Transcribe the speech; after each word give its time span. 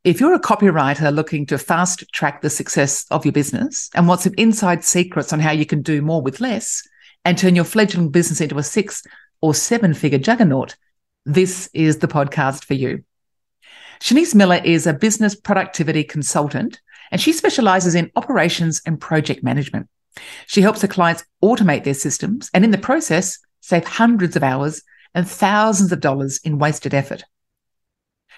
If 0.05 0.21
you're 0.21 0.35
a 0.35 0.39
copywriter 0.39 1.15
looking 1.15 1.47
to 1.47 1.57
fast 1.57 2.05
track 2.13 2.43
the 2.43 2.51
success 2.51 3.07
of 3.11 3.25
your 3.25 3.33
business 3.33 3.89
and 3.95 4.07
want 4.07 4.21
some 4.21 4.35
inside 4.37 4.85
secrets 4.85 5.33
on 5.33 5.41
how 5.41 5.53
you 5.53 5.65
can 5.65 5.81
do 5.81 6.03
more 6.03 6.21
with 6.21 6.43
less 6.43 6.87
and 7.25 7.39
turn 7.39 7.57
your 7.57 7.65
fledgling 7.65 8.11
business 8.11 8.43
into 8.43 8.59
a 8.59 8.63
six 8.63 9.03
or 9.41 9.55
seven 9.55 9.95
figure 9.95 10.19
juggernaut, 10.19 10.77
this 11.25 11.71
is 11.73 12.01
the 12.01 12.07
podcast 12.07 12.67
for 12.67 12.75
you. 12.75 13.03
Shanice 14.01 14.35
Miller 14.35 14.61
is 14.63 14.87
a 14.87 14.93
business 14.93 15.35
productivity 15.35 16.05
consultant 16.05 16.83
and 17.11 17.19
she 17.19 17.33
specializes 17.33 17.95
in 17.95 18.13
operations 18.15 18.83
and 18.85 19.01
project 19.01 19.43
management. 19.43 19.89
She 20.47 20.61
helps 20.61 20.83
her 20.83 20.89
clients 20.89 21.25
automate 21.43 21.85
their 21.85 21.95
systems 21.95 22.51
and 22.53 22.63
in 22.63 22.73
the 22.73 22.77
process 22.77 23.39
save 23.67 23.85
hundreds 23.85 24.37
of 24.37 24.45
hours 24.45 24.83
and 25.13 25.29
thousands 25.29 25.91
of 25.91 25.99
dollars 25.99 26.39
in 26.45 26.57
wasted 26.57 26.95
effort. 26.95 27.25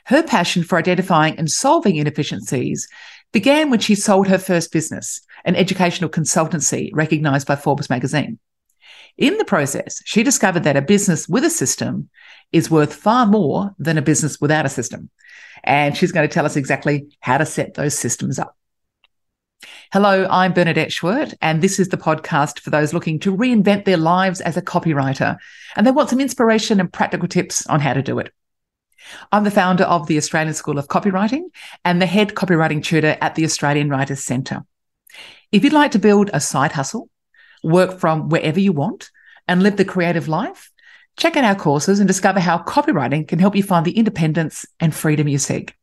Her 0.07 0.23
passion 0.23 0.63
for 0.63 0.79
identifying 0.79 1.39
and 1.39 1.51
solving 1.51 1.97
inefficiencies 1.97 2.89
began 3.31 3.69
when 3.69 3.81
she 3.81 3.95
sold 3.95 4.27
her 4.29 4.39
first 4.39 4.73
business, 4.73 5.21
an 5.45 5.55
educational 5.55 6.09
consultancy 6.09 6.89
recognized 6.95 7.47
by 7.47 7.57
Forbes 7.57 7.91
magazine. 7.91 8.39
In 9.19 9.37
the 9.37 9.45
process, 9.45 10.01
she 10.07 10.23
discovered 10.23 10.65
that 10.65 10.79
a 10.79 10.83
business 10.83 11.29
with 11.29 11.45
a 11.45 11.51
system 11.51 12.09
is 12.51 12.71
worth 12.71 12.95
far 12.95 13.27
more 13.27 13.75
than 13.79 13.99
a 13.99 14.03
business 14.03 14.41
without 14.41 14.65
a 14.65 14.71
system. 14.71 15.11
And 15.63 15.95
she's 15.95 16.13
going 16.13 16.27
to 16.27 16.33
tell 16.33 16.47
us 16.47 16.57
exactly 16.57 17.09
how 17.21 17.37
to 17.37 17.45
set 17.45 17.75
those 17.75 17.99
systems 17.99 18.39
up. 18.39 18.57
Hello, 19.91 20.27
I'm 20.31 20.53
Bernadette 20.53 20.91
Schwerdt, 20.91 21.33
and 21.41 21.63
this 21.63 21.79
is 21.79 21.89
the 21.89 21.97
podcast 21.97 22.59
for 22.59 22.69
those 22.69 22.93
looking 22.93 23.19
to 23.21 23.35
reinvent 23.35 23.87
their 23.87 23.97
lives 23.97 24.43
as 24.43 24.59
a 24.59 24.63
copywriter, 24.63 25.39
and 25.77 25.87
they 25.87 25.91
want 25.91 26.11
some 26.11 26.21
inspiration 26.21 26.79
and 26.79 26.93
practical 26.93 27.27
tips 27.27 27.67
on 27.69 27.81
how 27.81 27.95
to 27.95 28.03
do 28.03 28.19
it. 28.19 28.31
I'm 29.33 29.45
the 29.45 29.51
founder 29.51 29.85
of 29.85 30.07
the 30.07 30.19
Australian 30.19 30.53
School 30.53 30.77
of 30.77 30.89
Copywriting 30.89 31.45
and 31.87 32.03
the 32.03 32.07
head 32.07 32.35
copywriting 32.35 32.85
tutor 32.85 33.17
at 33.23 33.35
the 33.35 33.47
Australian 33.47 33.89
Writers 33.89 34.23
Centre. 34.23 34.67
If 35.53 35.65
you'd 35.65 35.73
like 35.73 35.93
to 35.93 35.99
build 35.99 36.29
a 36.35 36.41
side 36.41 36.73
hustle, 36.73 37.09
work 37.65 37.99
from 37.99 38.29
wherever 38.29 38.61
you 38.61 38.73
want, 38.73 39.11
and 39.49 39.63
live 39.63 39.79
the 39.79 39.87
creative 39.87 40.29
life, 40.29 40.71
check 41.17 41.35
out 41.35 41.45
our 41.45 41.55
courses 41.55 41.99
and 41.99 42.07
discover 42.07 42.41
how 42.41 42.59
copywriting 42.59 43.27
can 43.27 43.39
help 43.39 43.57
you 43.57 43.63
find 43.63 43.87
the 43.87 43.97
independence 43.97 44.67
and 44.81 44.95
freedom 44.95 45.29
you 45.29 45.39
seek. 45.39 45.75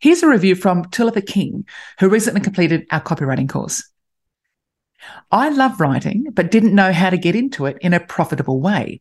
Here's 0.00 0.22
a 0.22 0.28
review 0.28 0.54
from 0.54 0.84
Talitha 0.86 1.22
King, 1.22 1.66
who 2.00 2.08
recently 2.08 2.40
completed 2.40 2.86
our 2.90 3.00
copywriting 3.00 3.48
course. 3.48 3.88
I 5.30 5.50
love 5.50 5.80
writing, 5.80 6.26
but 6.32 6.50
didn't 6.50 6.74
know 6.74 6.92
how 6.92 7.10
to 7.10 7.18
get 7.18 7.36
into 7.36 7.66
it 7.66 7.78
in 7.80 7.94
a 7.94 8.00
profitable 8.00 8.60
way. 8.60 9.00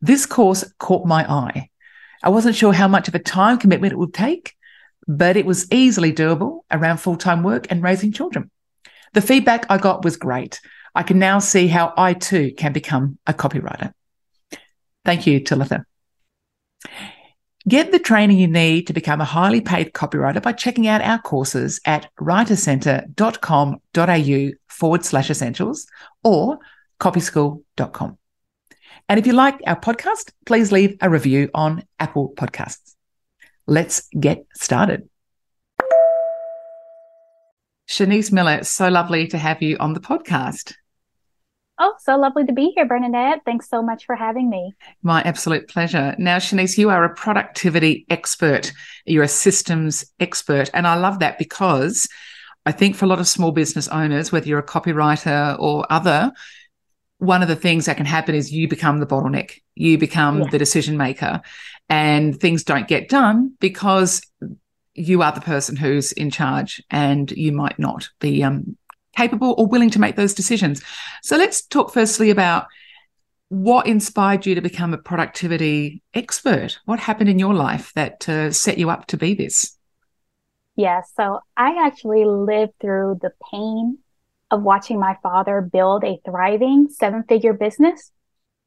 This 0.00 0.26
course 0.26 0.64
caught 0.78 1.06
my 1.06 1.30
eye. 1.30 1.70
I 2.22 2.30
wasn't 2.30 2.56
sure 2.56 2.72
how 2.72 2.88
much 2.88 3.08
of 3.08 3.14
a 3.14 3.18
time 3.18 3.58
commitment 3.58 3.92
it 3.92 3.98
would 3.98 4.14
take, 4.14 4.54
but 5.06 5.36
it 5.36 5.46
was 5.46 5.70
easily 5.72 6.12
doable 6.12 6.60
around 6.70 6.98
full 6.98 7.16
time 7.16 7.42
work 7.42 7.66
and 7.70 7.82
raising 7.82 8.12
children. 8.12 8.50
The 9.12 9.20
feedback 9.20 9.66
I 9.68 9.78
got 9.78 10.04
was 10.04 10.16
great. 10.16 10.60
I 10.94 11.02
can 11.02 11.18
now 11.18 11.38
see 11.38 11.68
how 11.68 11.92
I 11.96 12.14
too 12.14 12.52
can 12.56 12.72
become 12.72 13.18
a 13.26 13.32
copywriter. 13.32 13.92
Thank 15.04 15.26
you, 15.26 15.40
Talitha. 15.40 15.84
Get 17.68 17.92
the 17.92 17.98
training 17.98 18.38
you 18.38 18.48
need 18.48 18.86
to 18.86 18.94
become 18.94 19.20
a 19.20 19.26
highly 19.26 19.60
paid 19.60 19.92
copywriter 19.92 20.42
by 20.42 20.52
checking 20.52 20.88
out 20.88 21.02
our 21.02 21.18
courses 21.18 21.78
at 21.84 22.08
writercentre.com.au 22.18 24.50
forward 24.68 25.04
slash 25.04 25.28
essentials 25.28 25.86
or 26.24 26.58
copyschool.com. 27.00 28.16
And 29.10 29.18
if 29.18 29.26
you 29.26 29.34
like 29.34 29.60
our 29.66 29.78
podcast, 29.78 30.30
please 30.46 30.72
leave 30.72 30.96
a 31.02 31.10
review 31.10 31.50
on 31.52 31.84
Apple 31.98 32.32
Podcasts. 32.34 32.94
Let's 33.66 34.08
get 34.18 34.46
started. 34.54 35.06
Shanice 37.88 38.32
Miller, 38.32 38.54
it's 38.54 38.70
so 38.70 38.88
lovely 38.88 39.26
to 39.26 39.36
have 39.36 39.60
you 39.60 39.76
on 39.78 39.92
the 39.94 40.00
podcast. 40.00 40.74
Oh, 41.82 41.94
so 41.98 42.14
lovely 42.18 42.44
to 42.44 42.52
be 42.52 42.72
here, 42.76 42.84
Bernadette. 42.84 43.40
Thanks 43.46 43.66
so 43.70 43.82
much 43.82 44.04
for 44.04 44.14
having 44.14 44.50
me. 44.50 44.74
My 45.02 45.22
absolute 45.22 45.66
pleasure. 45.66 46.14
Now, 46.18 46.36
Shanice, 46.36 46.76
you 46.76 46.90
are 46.90 47.04
a 47.04 47.14
productivity 47.14 48.04
expert. 48.10 48.70
You're 49.06 49.24
a 49.24 49.28
systems 49.28 50.04
expert. 50.20 50.68
And 50.74 50.86
I 50.86 50.96
love 50.96 51.20
that 51.20 51.38
because 51.38 52.06
I 52.66 52.72
think 52.72 52.96
for 52.96 53.06
a 53.06 53.08
lot 53.08 53.18
of 53.18 53.26
small 53.26 53.50
business 53.50 53.88
owners, 53.88 54.30
whether 54.30 54.46
you're 54.46 54.58
a 54.58 54.62
copywriter 54.62 55.58
or 55.58 55.90
other, 55.90 56.32
one 57.16 57.40
of 57.40 57.48
the 57.48 57.56
things 57.56 57.86
that 57.86 57.96
can 57.96 58.04
happen 58.04 58.34
is 58.34 58.52
you 58.52 58.68
become 58.68 59.00
the 59.00 59.06
bottleneck, 59.06 59.60
you 59.74 59.96
become 59.96 60.42
yeah. 60.42 60.50
the 60.50 60.58
decision 60.58 60.98
maker, 60.98 61.40
and 61.88 62.38
things 62.38 62.62
don't 62.62 62.88
get 62.88 63.08
done 63.08 63.54
because 63.58 64.20
you 64.94 65.22
are 65.22 65.32
the 65.32 65.40
person 65.40 65.76
who's 65.76 66.12
in 66.12 66.30
charge 66.30 66.82
and 66.90 67.30
you 67.30 67.52
might 67.52 67.78
not 67.78 68.10
be 68.20 68.42
um, 68.42 68.76
capable 69.16 69.54
or 69.58 69.66
willing 69.66 69.90
to 69.90 70.00
make 70.00 70.16
those 70.16 70.34
decisions. 70.34 70.82
So 71.22 71.36
let's 71.36 71.62
talk 71.62 71.92
firstly 71.92 72.30
about 72.30 72.66
what 73.50 73.86
inspired 73.86 74.46
you 74.46 74.54
to 74.54 74.60
become 74.60 74.94
a 74.94 74.98
productivity 74.98 76.02
expert? 76.14 76.78
What 76.84 77.00
happened 77.00 77.28
in 77.28 77.38
your 77.38 77.52
life 77.52 77.92
that 77.94 78.28
uh, 78.28 78.52
set 78.52 78.78
you 78.78 78.90
up 78.90 79.06
to 79.06 79.16
be 79.16 79.34
this? 79.34 79.76
Yeah, 80.76 81.02
so 81.16 81.40
I 81.56 81.84
actually 81.84 82.24
lived 82.24 82.74
through 82.80 83.18
the 83.20 83.32
pain 83.50 83.98
of 84.52 84.62
watching 84.62 84.98
my 85.00 85.16
father 85.22 85.60
build 85.60 86.04
a 86.04 86.20
thriving 86.24 86.88
seven 86.90 87.24
figure 87.24 87.52
business 87.52 88.12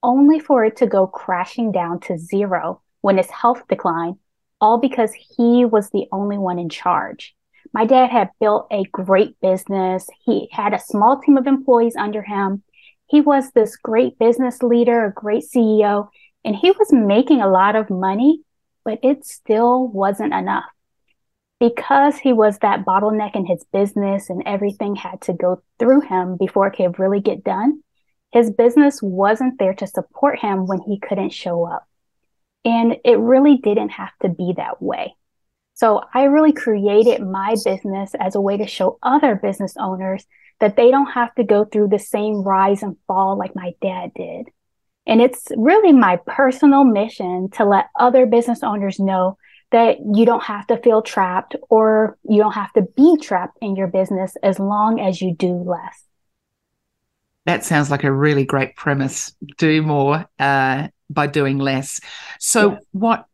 only 0.04 0.40
for 0.40 0.66
it 0.66 0.75
to 0.78 0.86
go 0.86 1.08
crashing 1.08 1.72
down 1.72 2.02
to 2.02 2.18
zero 2.18 2.81
when 3.02 3.18
his 3.18 3.30
health 3.30 3.64
declined, 3.70 4.18
all 4.60 4.78
because 4.78 5.14
he 5.14 5.64
was 5.64 5.90
the 5.90 6.08
only 6.12 6.38
one 6.38 6.60
in 6.60 6.70
charge. 6.70 7.36
My 7.73 7.85
dad 7.85 8.11
had 8.11 8.29
built 8.39 8.67
a 8.72 8.84
great 8.85 9.39
business. 9.41 10.07
He 10.23 10.47
had 10.51 10.73
a 10.73 10.79
small 10.79 11.19
team 11.19 11.38
of 11.38 11.47
employees 11.47 11.95
under 11.95 12.22
him. 12.22 12.61
He 13.07 13.19
was 13.19 13.51
this 13.51 13.75
great 13.78 14.19
business 14.19 14.61
leader, 14.61 15.06
a 15.06 15.13
great 15.13 15.44
CEO, 15.44 16.07
and 16.45 16.56
he 16.56 16.69
was 16.72 16.94
making 16.94 17.41
a 17.41 17.50
lot 17.50 17.75
of 17.75 17.89
money, 17.89 18.41
but 18.85 19.00
it 19.01 19.25
still 19.25 19.88
wasn't 19.88 20.33
enough. 20.33 20.66
Because 21.59 22.17
he 22.17 22.31
was 22.31 22.59
that 22.59 22.85
bottleneck 22.85 23.35
in 23.35 23.45
his 23.45 23.66
business 23.72 24.29
and 24.29 24.44
everything 24.45 24.95
had 24.95 25.22
to 25.22 25.33
go 25.33 25.63
through 25.79 26.01
him 26.01 26.38
before 26.38 26.67
it 26.67 26.75
could 26.75 27.00
really 27.00 27.22
get 27.22 27.44
done, 27.44 27.81
his 28.31 28.51
business 28.51 29.01
wasn't 29.01 29.57
there 29.57 29.73
to 29.75 29.88
support 29.88 30.39
him 30.39 30.67
when 30.67 30.81
he 30.81 31.00
couldn't 31.00 31.31
show 31.31 31.66
up. 31.66 31.88
And 32.66 32.97
it 33.03 33.17
really 33.17 33.57
didn't 33.57 33.89
have 33.89 34.12
to 34.22 34.29
be 34.29 34.53
that 34.57 34.81
way. 34.81 35.16
So 35.73 36.01
I 36.13 36.23
really 36.25 36.53
created 36.53 37.22
my 37.22 37.56
business 37.63 38.13
as 38.19 38.35
a 38.35 38.41
way 38.41 38.57
to 38.57 38.67
show 38.67 39.00
other 39.01 39.35
business 39.35 39.75
owners 39.78 40.25
that 40.59 40.75
they 40.75 40.91
don't 40.91 41.11
have 41.11 41.34
to 41.35 41.44
go 41.44 41.66
through 41.66 41.89
the 41.89 42.00
same 42.00 42.44
rise 42.44 42.84
and 42.84 42.95
fall 43.07 43.38
like 43.38 43.56
my 43.56 43.74
dad 43.81 44.12
did. 44.15 44.50
And 45.06 45.21
it's 45.21 45.48
really 45.57 45.92
my 45.92 46.18
personal 46.27 46.83
mission 46.83 47.50
to 47.53 47.65
let 47.65 47.89
other 48.00 48.25
business 48.25 48.63
owners 48.63 49.00
know 49.00 49.38
that 49.71 49.98
you 50.13 50.25
don't 50.25 50.44
have 50.44 50.68
to 50.68 50.77
feel 50.77 51.01
trapped 51.01 51.56
or 51.69 52.18
you 52.30 52.38
don't 52.38 52.53
have 52.53 52.71
to 52.74 52.83
be 52.83 53.18
trapped 53.18 53.57
in 53.62 53.75
your 53.75 53.88
business 53.88 54.38
as 54.44 54.59
long 54.59 55.00
as 55.00 55.21
you 55.21 55.36
do 55.36 55.51
less. 55.51 56.03
That 57.45 57.65
sounds 57.65 57.92
like 57.92 58.06
a 58.06 58.12
really 58.12 58.45
great 58.45 58.75
premise. 58.75 59.36
Do 59.57 59.81
more 59.81 60.25
uh, 60.39 60.88
by 61.09 61.27
doing 61.27 61.57
less. 61.57 62.00
So, 62.39 62.74
yes. 62.74 62.83
what 62.92 63.25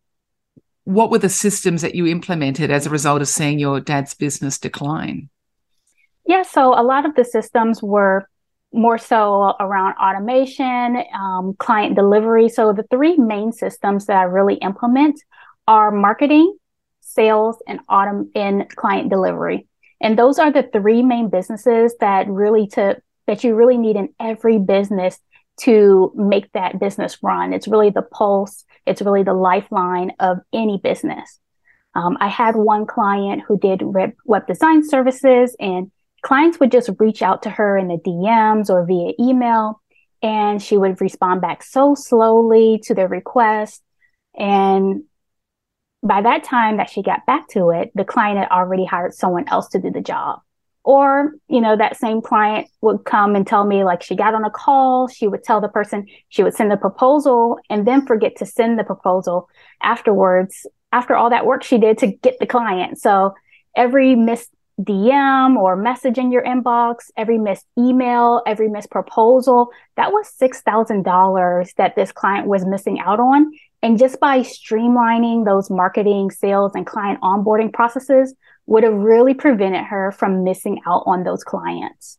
what 0.89 1.11
were 1.11 1.19
the 1.19 1.29
systems 1.29 1.83
that 1.83 1.93
you 1.93 2.07
implemented 2.07 2.71
as 2.71 2.87
a 2.87 2.89
result 2.89 3.21
of 3.21 3.27
seeing 3.27 3.59
your 3.59 3.79
dad's 3.79 4.15
business 4.15 4.57
decline? 4.57 5.29
Yeah, 6.25 6.41
so 6.41 6.73
a 6.73 6.81
lot 6.81 7.05
of 7.05 7.13
the 7.13 7.23
systems 7.23 7.83
were 7.83 8.27
more 8.73 8.97
so 8.97 9.53
around 9.59 9.93
automation, 10.01 11.03
um, 11.13 11.53
client 11.59 11.95
delivery. 11.95 12.49
So 12.49 12.73
the 12.73 12.87
three 12.89 13.17
main 13.17 13.51
systems 13.51 14.07
that 14.07 14.17
I 14.17 14.23
really 14.23 14.55
implement 14.55 15.21
are 15.67 15.91
marketing, 15.91 16.57
sales, 17.01 17.61
and 17.67 17.79
autom- 17.87 18.29
and 18.33 18.67
client 18.75 19.11
delivery. 19.11 19.67
And 20.01 20.17
those 20.17 20.39
are 20.39 20.51
the 20.51 20.63
three 20.73 21.03
main 21.03 21.29
businesses 21.29 21.93
that 21.99 22.27
really 22.27 22.65
to 22.69 22.99
that 23.27 23.43
you 23.43 23.53
really 23.53 23.77
need 23.77 23.95
in 23.95 24.09
every 24.19 24.57
business 24.57 25.19
to 25.61 26.11
make 26.15 26.51
that 26.53 26.79
business 26.79 27.21
run. 27.21 27.53
It's 27.53 27.67
really 27.67 27.91
the 27.91 28.01
pulse, 28.01 28.65
it's 28.89 29.01
really 29.01 29.23
the 29.23 29.33
lifeline 29.33 30.11
of 30.19 30.39
any 30.51 30.79
business. 30.83 31.39
Um, 31.95 32.17
I 32.19 32.27
had 32.27 32.55
one 32.55 32.85
client 32.85 33.43
who 33.47 33.57
did 33.57 33.81
web 33.83 34.47
design 34.47 34.87
services, 34.87 35.55
and 35.59 35.91
clients 36.21 36.59
would 36.59 36.71
just 36.71 36.89
reach 36.99 37.21
out 37.21 37.43
to 37.43 37.49
her 37.49 37.77
in 37.77 37.87
the 37.87 37.97
DMs 37.97 38.69
or 38.69 38.85
via 38.85 39.13
email, 39.19 39.81
and 40.21 40.61
she 40.61 40.77
would 40.77 40.99
respond 41.01 41.41
back 41.41 41.63
so 41.63 41.95
slowly 41.95 42.81
to 42.85 42.93
their 42.93 43.07
request. 43.07 43.81
And 44.35 45.03
by 46.01 46.21
that 46.21 46.43
time 46.43 46.77
that 46.77 46.89
she 46.89 47.03
got 47.03 47.25
back 47.25 47.47
to 47.49 47.69
it, 47.69 47.91
the 47.93 48.05
client 48.05 48.39
had 48.39 48.49
already 48.49 48.85
hired 48.85 49.13
someone 49.13 49.47
else 49.49 49.69
to 49.69 49.79
do 49.79 49.91
the 49.91 50.01
job. 50.01 50.39
Or, 50.83 51.33
you 51.47 51.61
know, 51.61 51.75
that 51.75 51.97
same 51.97 52.21
client 52.21 52.67
would 52.81 53.03
come 53.03 53.35
and 53.35 53.45
tell 53.45 53.65
me 53.65 53.83
like 53.83 54.01
she 54.01 54.15
got 54.15 54.33
on 54.33 54.45
a 54.45 54.49
call, 54.49 55.07
she 55.07 55.27
would 55.27 55.43
tell 55.43 55.61
the 55.61 55.67
person 55.67 56.07
she 56.29 56.41
would 56.41 56.55
send 56.55 56.71
the 56.71 56.77
proposal 56.77 57.59
and 57.69 57.85
then 57.85 58.05
forget 58.05 58.37
to 58.37 58.45
send 58.45 58.79
the 58.79 58.83
proposal 58.83 59.49
afterwards, 59.83 60.65
after 60.91 61.15
all 61.15 61.29
that 61.29 61.45
work 61.45 61.63
she 61.63 61.77
did 61.77 61.97
to 61.99 62.07
get 62.07 62.39
the 62.39 62.47
client. 62.47 62.97
So 62.97 63.35
every 63.75 64.15
missed 64.15 64.49
DM 64.81 65.57
or 65.57 65.75
message 65.75 66.17
in 66.17 66.31
your 66.31 66.43
inbox, 66.43 67.11
every 67.17 67.37
missed 67.37 67.65
email, 67.77 68.41
every 68.47 68.69
missed 68.69 68.89
proposal, 68.89 69.69
that 69.97 70.11
was 70.11 70.33
$6,000 70.41 71.75
that 71.75 71.95
this 71.95 72.11
client 72.11 72.47
was 72.47 72.65
missing 72.65 72.99
out 72.99 73.19
on. 73.19 73.51
And 73.81 73.97
just 73.97 74.19
by 74.19 74.39
streamlining 74.39 75.45
those 75.45 75.69
marketing, 75.69 76.31
sales, 76.31 76.73
and 76.75 76.85
client 76.85 77.21
onboarding 77.21 77.71
processes 77.71 78.35
would 78.65 78.83
have 78.83 78.93
really 78.93 79.33
prevented 79.33 79.85
her 79.85 80.11
from 80.11 80.43
missing 80.43 80.81
out 80.85 81.03
on 81.05 81.23
those 81.23 81.43
clients. 81.43 82.17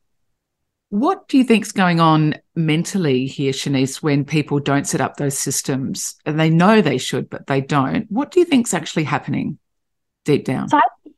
What 0.88 1.28
do 1.28 1.38
you 1.38 1.44
think 1.44 1.64
is 1.64 1.70
going 1.70 2.00
on 2.00 2.34
mentally 2.56 3.26
here, 3.26 3.52
Shanice, 3.52 4.02
when 4.02 4.24
people 4.24 4.58
don't 4.58 4.88
set 4.88 5.00
up 5.00 5.16
those 5.16 5.38
systems 5.38 6.16
and 6.26 6.40
they 6.40 6.50
know 6.50 6.80
they 6.80 6.98
should, 6.98 7.30
but 7.30 7.46
they 7.46 7.60
don't? 7.60 8.10
What 8.10 8.32
do 8.32 8.40
you 8.40 8.46
think 8.46 8.66
is 8.66 8.74
actually 8.74 9.04
happening 9.04 9.58
deep 10.24 10.44
down? 10.44 10.68
So 10.68 10.78
I, 10.78 11.10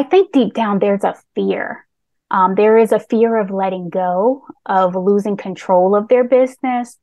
I 0.00 0.02
think 0.04 0.32
deep 0.32 0.54
down 0.54 0.78
there's 0.78 1.04
a 1.04 1.16
fear. 1.34 1.86
Um, 2.30 2.54
there 2.54 2.78
is 2.78 2.92
a 2.92 3.00
fear 3.00 3.36
of 3.36 3.50
letting 3.50 3.90
go, 3.90 4.46
of 4.64 4.94
losing 4.94 5.36
control 5.36 5.94
of 5.94 6.08
their 6.08 6.24
business, 6.24 6.96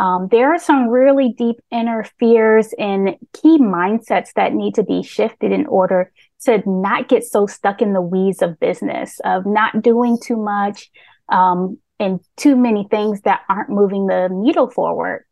um, 0.00 0.28
there 0.30 0.54
are 0.54 0.58
some 0.58 0.88
really 0.88 1.34
deep 1.36 1.56
inner 1.70 2.04
fears 2.18 2.72
and 2.78 3.16
key 3.34 3.58
mindsets 3.58 4.32
that 4.34 4.54
need 4.54 4.74
to 4.76 4.82
be 4.82 5.02
shifted 5.02 5.52
in 5.52 5.66
order 5.66 6.10
to 6.44 6.62
not 6.64 7.08
get 7.08 7.22
so 7.22 7.46
stuck 7.46 7.82
in 7.82 7.92
the 7.92 8.00
weeds 8.00 8.40
of 8.40 8.58
business, 8.58 9.20
of 9.24 9.44
not 9.44 9.82
doing 9.82 10.18
too 10.18 10.38
much 10.38 10.90
um, 11.28 11.76
and 11.98 12.18
too 12.38 12.56
many 12.56 12.88
things 12.90 13.20
that 13.22 13.42
aren't 13.50 13.68
moving 13.68 14.06
the 14.06 14.28
needle 14.32 14.70
forward, 14.70 15.26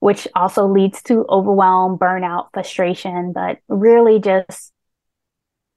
which 0.00 0.26
also 0.34 0.66
leads 0.66 1.02
to 1.02 1.26
overwhelm, 1.28 1.98
burnout, 1.98 2.46
frustration, 2.54 3.34
but 3.34 3.58
really 3.68 4.18
just 4.20 4.72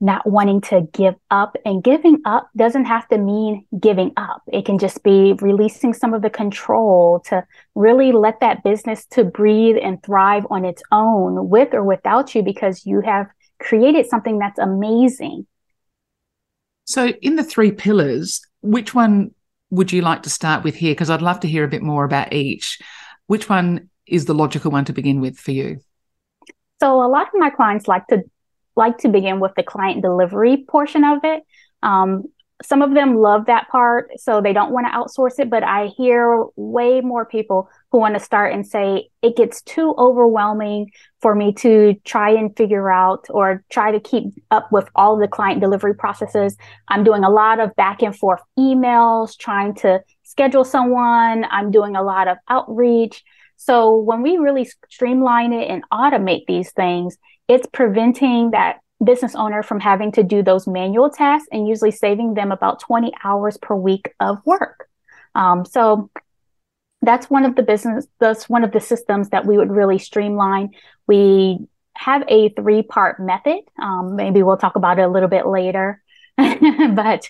not 0.05 0.29
wanting 0.29 0.61
to 0.61 0.87
give 0.93 1.15
up. 1.31 1.57
And 1.65 1.83
giving 1.83 2.21
up 2.25 2.49
doesn't 2.55 2.85
have 2.85 3.07
to 3.09 3.17
mean 3.17 3.65
giving 3.79 4.13
up. 4.15 4.43
It 4.53 4.65
can 4.65 4.77
just 4.77 5.03
be 5.03 5.33
releasing 5.41 5.93
some 5.93 6.13
of 6.13 6.21
the 6.21 6.29
control 6.29 7.21
to 7.25 7.43
really 7.73 8.11
let 8.11 8.39
that 8.39 8.63
business 8.63 9.05
to 9.07 9.23
breathe 9.23 9.77
and 9.81 10.01
thrive 10.03 10.45
on 10.49 10.63
its 10.63 10.83
own 10.91 11.49
with 11.49 11.73
or 11.73 11.83
without 11.83 12.35
you 12.35 12.43
because 12.43 12.85
you 12.85 13.01
have 13.01 13.27
created 13.59 14.05
something 14.05 14.37
that's 14.37 14.59
amazing. 14.59 15.47
So 16.85 17.07
in 17.07 17.35
the 17.35 17.43
three 17.43 17.71
pillars, 17.71 18.41
which 18.61 18.93
one 18.93 19.31
would 19.71 19.91
you 19.91 20.03
like 20.03 20.21
to 20.23 20.29
start 20.29 20.63
with 20.63 20.75
here? 20.75 20.91
Because 20.91 21.09
I'd 21.09 21.23
love 21.23 21.39
to 21.39 21.47
hear 21.47 21.63
a 21.63 21.67
bit 21.69 21.81
more 21.81 22.05
about 22.05 22.31
each. 22.31 22.79
Which 23.25 23.49
one 23.49 23.89
is 24.05 24.25
the 24.25 24.35
logical 24.35 24.69
one 24.69 24.85
to 24.85 24.93
begin 24.93 25.19
with 25.19 25.37
for 25.37 25.51
you? 25.51 25.79
So 26.79 27.01
a 27.01 27.07
lot 27.07 27.27
of 27.27 27.33
my 27.33 27.49
clients 27.49 27.87
like 27.87 28.05
to 28.07 28.23
like 28.75 28.97
to 28.99 29.09
begin 29.09 29.39
with 29.39 29.53
the 29.55 29.63
client 29.63 30.01
delivery 30.01 30.65
portion 30.67 31.03
of 31.03 31.19
it. 31.23 31.43
Um, 31.83 32.23
some 32.63 32.81
of 32.81 32.93
them 32.93 33.17
love 33.17 33.47
that 33.47 33.67
part, 33.69 34.09
so 34.17 34.39
they 34.39 34.53
don't 34.53 34.71
want 34.71 34.87
to 34.87 34.93
outsource 34.93 35.39
it. 35.39 35.49
But 35.49 35.63
I 35.63 35.87
hear 35.97 36.45
way 36.55 37.01
more 37.01 37.25
people 37.25 37.69
who 37.91 37.99
want 37.99 38.13
to 38.13 38.19
start 38.19 38.53
and 38.53 38.65
say 38.65 39.09
it 39.21 39.35
gets 39.35 39.61
too 39.63 39.93
overwhelming 39.97 40.91
for 41.21 41.35
me 41.35 41.53
to 41.55 41.95
try 42.05 42.29
and 42.29 42.55
figure 42.55 42.89
out 42.89 43.25
or 43.29 43.63
try 43.69 43.91
to 43.91 43.99
keep 43.99 44.25
up 44.51 44.71
with 44.71 44.87
all 44.95 45.17
the 45.17 45.27
client 45.27 45.59
delivery 45.59 45.95
processes. 45.95 46.55
I'm 46.87 47.03
doing 47.03 47.25
a 47.25 47.29
lot 47.29 47.59
of 47.59 47.75
back 47.75 48.01
and 48.01 48.15
forth 48.15 48.41
emails, 48.57 49.37
trying 49.37 49.75
to 49.75 50.01
schedule 50.23 50.63
someone. 50.63 51.45
I'm 51.51 51.71
doing 51.71 51.97
a 51.97 52.03
lot 52.03 52.29
of 52.29 52.37
outreach. 52.47 53.23
So 53.57 53.97
when 53.97 54.21
we 54.21 54.37
really 54.37 54.69
streamline 54.89 55.51
it 55.53 55.69
and 55.69 55.83
automate 55.91 56.45
these 56.47 56.71
things, 56.71 57.17
it's 57.47 57.67
preventing 57.71 58.51
that 58.51 58.79
business 59.03 59.35
owner 59.35 59.61
from 59.61 59.79
having 59.79 60.11
to 60.13 60.23
do 60.23 60.41
those 60.41 60.67
manual 60.67 61.09
tasks 61.09 61.47
and 61.51 61.67
usually 61.67 61.91
saving 61.91 62.33
them 62.33 62.51
about 62.51 62.79
20 62.79 63.11
hours 63.23 63.57
per 63.57 63.75
week 63.75 64.13
of 64.19 64.37
work. 64.45 64.87
Um, 65.35 65.65
so 65.65 66.09
that's 67.01 67.29
one 67.29 67.45
of 67.45 67.55
the 67.55 67.61
business, 67.61 68.07
that's 68.19 68.49
one 68.49 68.63
of 68.63 68.71
the 68.71 68.79
systems 68.79 69.29
that 69.29 69.45
we 69.45 69.57
would 69.57 69.69
really 69.69 69.99
streamline. 69.99 70.71
We 71.07 71.59
have 71.95 72.23
a 72.27 72.49
three 72.49 72.81
part 72.81 73.19
method. 73.19 73.59
Um, 73.81 74.15
maybe 74.15 74.43
we'll 74.43 74.57
talk 74.57 74.75
about 74.75 74.99
it 74.99 75.03
a 75.03 75.07
little 75.07 75.29
bit 75.29 75.45
later, 75.45 76.01
but 76.37 77.29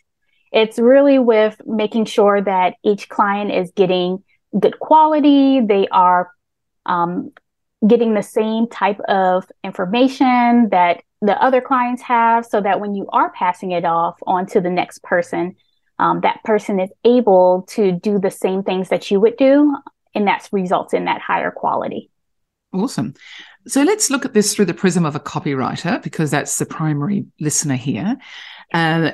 it's 0.52 0.80
really 0.80 1.20
with 1.20 1.60
making 1.66 2.06
sure 2.06 2.42
that 2.42 2.76
each 2.84 3.10
client 3.10 3.52
is 3.52 3.72
getting 3.72 4.24
good 4.58 4.80
quality. 4.80 5.62
They 5.62 5.88
are 5.90 6.32
um, 6.86 7.32
getting 7.88 8.14
the 8.14 8.24
same 8.24 8.68
type 8.68 9.00
of 9.02 9.50
information 9.64 10.70
that 10.70 11.02
the 11.22 11.42
other 11.42 11.62
clients 11.62 12.02
have 12.04 12.46
so 12.46 12.62
that 12.62 12.80
when 12.80 12.94
you 12.94 13.08
are 13.10 13.32
passing 13.32 13.72
it 13.72 13.86
off 13.86 14.18
on 14.26 14.46
to 14.48 14.62
the 14.62 14.70
next 14.70 15.02
person, 15.04 15.56
um, 16.00 16.22
that 16.22 16.44
person 16.44 16.80
is 16.80 16.90
able 17.04 17.66
to 17.70 17.92
do 17.92 18.20
the 18.20 18.32
same 18.32 18.64
things 18.64 18.90
that 18.90 19.10
you 19.10 19.20
would 19.20 19.38
do. 19.38 19.76
And 20.14 20.28
that 20.28 20.48
results 20.52 20.94
in 20.94 21.06
that 21.06 21.22
higher 21.22 21.52
quality. 21.52 22.10
Awesome. 22.74 23.14
So 23.68 23.84
let's 23.84 24.10
look 24.10 24.26
at 24.26 24.34
this 24.34 24.54
through 24.54 24.66
the 24.66 24.74
prism 24.74 25.06
of 25.06 25.16
a 25.16 25.20
copywriter 25.20 26.02
because 26.02 26.32
that's 26.32 26.58
the 26.58 26.66
primary 26.66 27.26
listener 27.40 27.76
here. 27.76 28.18
Uh, 28.74 29.12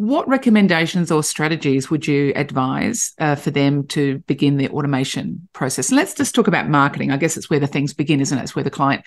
what 0.00 0.26
recommendations 0.26 1.10
or 1.10 1.22
strategies 1.22 1.90
would 1.90 2.06
you 2.06 2.32
advise 2.34 3.12
uh, 3.18 3.34
for 3.34 3.50
them 3.50 3.86
to 3.88 4.18
begin 4.20 4.56
the 4.56 4.70
automation 4.70 5.46
process? 5.52 5.90
And 5.90 5.98
let's 5.98 6.14
just 6.14 6.34
talk 6.34 6.48
about 6.48 6.70
marketing. 6.70 7.10
I 7.10 7.18
guess 7.18 7.36
it's 7.36 7.50
where 7.50 7.60
the 7.60 7.66
things 7.66 7.92
begin, 7.92 8.18
isn't 8.22 8.38
it? 8.38 8.40
It's 8.40 8.56
where 8.56 8.64
the 8.64 8.70
client 8.70 9.04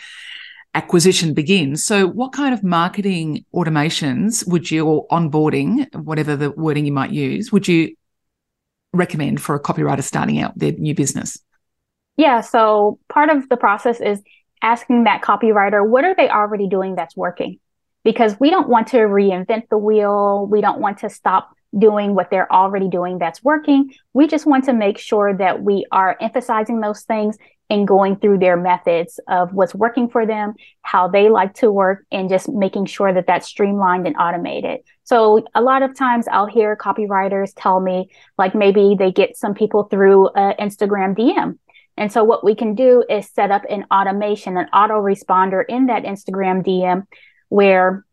acquisition 0.76 1.34
begins. 1.34 1.84
So, 1.84 2.06
what 2.06 2.32
kind 2.32 2.54
of 2.54 2.64
marketing 2.64 3.44
automations 3.56 4.48
would 4.48 4.70
you, 4.70 4.86
or 4.86 5.08
onboarding, 5.08 5.92
whatever 5.96 6.36
the 6.36 6.52
wording 6.52 6.86
you 6.86 6.94
might 6.94 7.10
use, 7.10 7.52
would 7.52 7.68
you 7.68 7.96
recommend 8.94 9.42
for 9.42 9.56
a 9.56 9.60
copywriter 9.60 10.04
starting 10.04 10.38
out 10.42 10.56
their 10.56 10.74
new 10.74 10.94
business? 10.94 11.40
Yeah. 12.18 12.42
So, 12.42 13.00
part 13.10 13.32
of 13.32 13.50
the 13.50 13.58
process 13.58 14.00
is 14.00 14.22
asking 14.62 15.06
that 15.06 15.24
copywriter, 15.24 15.84
what 15.90 16.06
are 16.06 16.14
they 16.14 16.30
already 16.30 16.68
doing 16.68 16.94
that's 16.94 17.18
working? 17.18 17.60
Because 18.04 18.40
we 18.40 18.50
don't 18.50 18.70
want 18.70 18.88
to 18.88 18.98
reinvent 18.98 19.70
the 19.70 19.78
wheel. 19.78 20.46
We 20.46 20.62
don't 20.62 20.80
want 20.80 21.00
to 21.00 21.10
stop 21.10 21.56
doing 21.78 22.14
what 22.14 22.30
they're 22.30 22.52
already 22.52 22.88
doing 22.88 23.18
that's 23.18 23.44
working. 23.44 23.94
We 24.14 24.28
just 24.28 24.46
want 24.46 24.66
to 24.66 24.74
make 24.74 24.98
sure 24.98 25.36
that 25.36 25.64
we 25.64 25.86
are 25.92 26.18
emphasizing 26.22 26.82
those 26.82 27.02
things 27.02 27.38
and 27.70 27.88
going 27.88 28.18
through 28.18 28.38
their 28.38 28.58
methods 28.58 29.20
of 29.28 29.54
what's 29.54 29.74
working 29.74 30.08
for 30.10 30.26
them, 30.26 30.54
how 30.84 31.08
they 31.08 31.30
like 31.30 31.56
to 31.56 31.72
work, 31.72 32.06
and 32.12 32.30
just 32.30 32.48
making 32.50 32.86
sure 32.86 33.12
that 33.12 33.26
that's 33.26 33.48
streamlined 33.48 34.06
and 34.06 34.16
automated. 34.18 34.82
So 35.06 35.44
a 35.56 35.62
lot 35.62 35.82
of 35.82 35.98
times 35.98 36.28
I'll 36.28 36.46
hear 36.46 36.76
copywriters 36.76 37.54
tell 37.56 37.80
me, 37.80 38.10
like 38.38 38.54
maybe 38.54 38.96
they 39.00 39.12
get 39.12 39.38
some 39.38 39.56
people 39.56 39.84
through 39.84 40.30
an 40.36 40.56
Instagram 40.60 41.18
DM. 41.18 41.58
And 41.98 42.12
so 42.12 42.24
what 42.24 42.44
we 42.44 42.54
can 42.54 42.76
do 42.76 43.04
is 43.10 43.30
set 43.30 43.50
up 43.50 43.64
an 43.70 43.86
automation, 43.92 44.58
an 44.58 44.68
autoresponder 44.74 45.64
in 45.68 45.88
that 45.88 46.04
Instagram 46.04 46.64
DM 46.66 47.08
where 47.54 48.04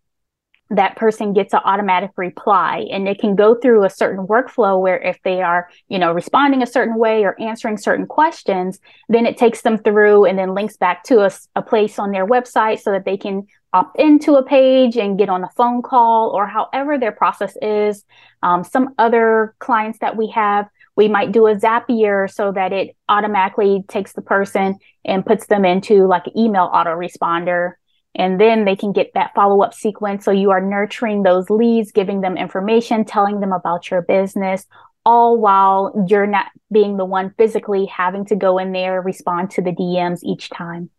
that 0.73 0.97
person 0.97 1.32
gets 1.32 1.52
an 1.52 1.61
automatic 1.64 2.11
reply 2.16 2.87
and 2.92 3.09
it 3.09 3.18
can 3.18 3.35
go 3.35 3.56
through 3.56 3.85
a 3.85 3.90
certain 3.90 4.26
workflow 4.26 4.80
where 4.80 5.00
if 5.00 5.18
they 5.25 5.40
are 5.40 5.68
you 5.88 5.99
know 5.99 6.12
responding 6.12 6.62
a 6.62 6.66
certain 6.66 6.97
way 6.99 7.25
or 7.25 7.40
answering 7.40 7.76
certain 7.76 8.06
questions 8.06 8.78
then 9.09 9.26
it 9.26 9.37
takes 9.37 9.62
them 9.62 9.78
through 9.78 10.26
and 10.26 10.38
then 10.38 10.54
links 10.54 10.76
back 10.76 11.02
to 11.02 11.25
a, 11.25 11.30
a 11.56 11.62
place 11.62 11.99
on 11.99 12.12
their 12.12 12.26
website 12.26 12.78
so 12.78 12.92
that 12.92 13.04
they 13.04 13.16
can 13.16 13.47
opt 13.73 13.99
into 13.99 14.35
a 14.35 14.44
page 14.44 14.97
and 14.97 15.18
get 15.18 15.28
on 15.28 15.42
a 15.42 15.49
phone 15.56 15.80
call 15.80 16.30
or 16.30 16.47
however 16.47 16.99
their 16.99 17.12
process 17.12 17.56
is. 17.62 18.04
Um, 18.42 18.64
some 18.64 18.94
other 18.99 19.54
clients 19.61 20.00
that 20.00 20.16
we 20.16 20.28
have 20.30 20.68
we 20.97 21.09
might 21.09 21.32
do 21.32 21.47
a 21.47 21.54
zapier 21.54 22.30
so 22.30 22.52
that 22.52 22.73
it 22.73 22.94
automatically 23.09 23.85
takes 23.88 24.12
the 24.12 24.20
person 24.20 24.76
and 25.04 25.25
puts 25.25 25.47
them 25.47 25.64
into 25.64 26.06
like 26.06 26.26
an 26.26 26.37
email 26.37 26.68
autoresponder 26.75 27.73
and 28.20 28.38
then 28.38 28.66
they 28.66 28.76
can 28.76 28.92
get 28.92 29.14
that 29.14 29.34
follow 29.34 29.62
up 29.62 29.72
sequence. 29.72 30.26
So 30.26 30.30
you 30.30 30.50
are 30.50 30.60
nurturing 30.60 31.22
those 31.22 31.48
leads, 31.48 31.90
giving 31.90 32.20
them 32.20 32.36
information, 32.36 33.06
telling 33.06 33.40
them 33.40 33.50
about 33.50 33.90
your 33.90 34.02
business, 34.02 34.66
all 35.06 35.40
while 35.40 36.04
you're 36.06 36.26
not 36.26 36.48
being 36.70 36.98
the 36.98 37.06
one 37.06 37.32
physically 37.38 37.86
having 37.86 38.26
to 38.26 38.36
go 38.36 38.58
in 38.58 38.72
there, 38.72 39.00
respond 39.00 39.52
to 39.52 39.62
the 39.62 39.72
DMs 39.72 40.20
each 40.22 40.50
time. 40.50 40.90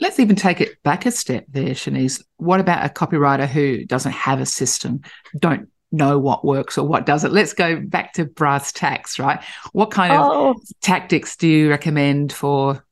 Let's 0.00 0.18
even 0.18 0.34
take 0.34 0.60
it 0.60 0.82
back 0.82 1.06
a 1.06 1.12
step 1.12 1.44
there, 1.48 1.70
Shanice. 1.70 2.24
What 2.38 2.58
about 2.58 2.84
a 2.84 2.92
copywriter 2.92 3.46
who 3.46 3.84
doesn't 3.84 4.12
have 4.12 4.40
a 4.40 4.46
system, 4.46 5.02
don't 5.38 5.68
know 5.92 6.18
what 6.18 6.44
works 6.44 6.76
or 6.76 6.88
what 6.88 7.06
doesn't? 7.06 7.32
Let's 7.32 7.52
go 7.52 7.80
back 7.80 8.14
to 8.14 8.24
brass 8.24 8.72
tacks, 8.72 9.20
right? 9.20 9.40
What 9.72 9.92
kind 9.92 10.12
oh. 10.12 10.50
of 10.50 10.56
tactics 10.82 11.36
do 11.36 11.46
you 11.46 11.70
recommend 11.70 12.32
for 12.32 12.84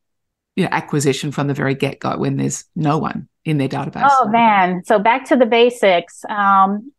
you 0.56 0.64
know, 0.64 0.68
acquisition 0.73 1.32
from 1.32 1.49
the 1.49 1.54
very 1.54 1.75
get 1.75 2.00
go 2.00 2.16
when 2.16 2.37
there's 2.37 2.64
no 2.76 2.99
one 2.99 3.28
in 3.44 3.58
their 3.58 3.68
database? 3.68 4.08
Oh 4.11 4.28
man! 4.28 4.82
So 4.84 4.99
back 4.99 5.26
to 5.26 5.37
the 5.37 5.46
basics. 5.46 6.25
Um, 6.28 6.92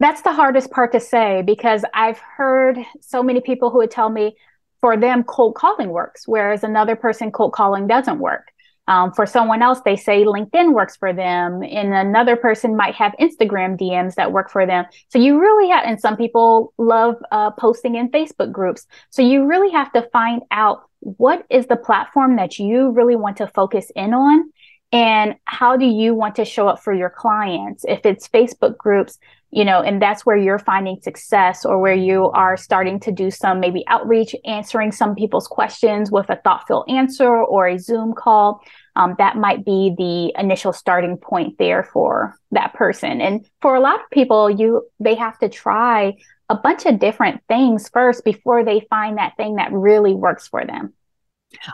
that's 0.00 0.22
the 0.22 0.32
hardest 0.32 0.70
part 0.70 0.92
to 0.92 1.00
say 1.00 1.42
because 1.42 1.84
I've 1.92 2.18
heard 2.18 2.78
so 3.00 3.22
many 3.22 3.40
people 3.40 3.70
who 3.70 3.78
would 3.78 3.90
tell 3.90 4.08
me 4.08 4.36
for 4.80 4.96
them 4.96 5.24
cold 5.24 5.56
calling 5.56 5.88
works, 5.88 6.26
whereas 6.26 6.62
another 6.62 6.94
person 6.94 7.32
cold 7.32 7.52
calling 7.52 7.86
doesn't 7.86 8.20
work. 8.20 8.52
Um, 8.86 9.12
for 9.12 9.26
someone 9.26 9.60
else, 9.60 9.80
they 9.84 9.96
say 9.96 10.24
LinkedIn 10.24 10.72
works 10.72 10.96
for 10.96 11.12
them, 11.12 11.62
and 11.62 11.92
another 11.92 12.36
person 12.36 12.74
might 12.74 12.94
have 12.94 13.12
Instagram 13.20 13.78
DMs 13.78 14.14
that 14.14 14.32
work 14.32 14.50
for 14.50 14.64
them. 14.64 14.86
So 15.08 15.18
you 15.18 15.38
really 15.38 15.68
have, 15.68 15.84
and 15.84 16.00
some 16.00 16.16
people 16.16 16.72
love 16.78 17.16
uh, 17.30 17.50
posting 17.50 17.96
in 17.96 18.10
Facebook 18.10 18.50
groups. 18.50 18.86
So 19.10 19.20
you 19.20 19.44
really 19.44 19.70
have 19.72 19.92
to 19.92 20.08
find 20.10 20.40
out 20.50 20.87
what 21.00 21.44
is 21.50 21.66
the 21.66 21.76
platform 21.76 22.36
that 22.36 22.58
you 22.58 22.90
really 22.90 23.16
want 23.16 23.36
to 23.38 23.46
focus 23.46 23.90
in 23.94 24.14
on, 24.14 24.52
and 24.90 25.36
how 25.44 25.76
do 25.76 25.84
you 25.84 26.14
want 26.14 26.36
to 26.36 26.44
show 26.44 26.66
up 26.66 26.82
for 26.82 26.94
your 26.94 27.10
clients. 27.10 27.84
If 27.86 28.06
it's 28.06 28.28
Facebook 28.28 28.76
groups, 28.78 29.18
you 29.50 29.64
know, 29.64 29.80
and 29.80 30.00
that's 30.00 30.26
where 30.26 30.36
you're 30.36 30.58
finding 30.58 31.00
success 31.00 31.64
or 31.64 31.78
where 31.78 31.94
you 31.94 32.26
are 32.30 32.56
starting 32.56 33.00
to 33.00 33.12
do 33.12 33.30
some 33.30 33.60
maybe 33.60 33.84
outreach, 33.86 34.34
answering 34.44 34.92
some 34.92 35.14
people's 35.14 35.46
questions 35.46 36.10
with 36.10 36.28
a 36.28 36.36
thoughtful 36.36 36.84
answer 36.88 37.28
or 37.28 37.66
a 37.66 37.78
Zoom 37.78 38.12
call. 38.12 38.60
Um, 38.96 39.14
that 39.18 39.36
might 39.36 39.64
be 39.64 39.94
the 39.96 40.38
initial 40.40 40.72
starting 40.72 41.16
point 41.16 41.56
there 41.58 41.82
for 41.82 42.34
that 42.50 42.74
person. 42.74 43.20
And 43.20 43.48
for 43.62 43.74
a 43.74 43.80
lot 43.80 44.00
of 44.00 44.10
people, 44.10 44.50
you 44.50 44.86
they 45.00 45.14
have 45.14 45.38
to 45.38 45.48
try 45.48 46.16
a 46.48 46.56
bunch 46.56 46.86
of 46.86 46.98
different 46.98 47.42
things 47.48 47.88
first 47.88 48.24
before 48.24 48.64
they 48.64 48.86
find 48.88 49.18
that 49.18 49.36
thing 49.36 49.56
that 49.56 49.72
really 49.72 50.14
works 50.14 50.48
for 50.48 50.64
them. 50.64 50.94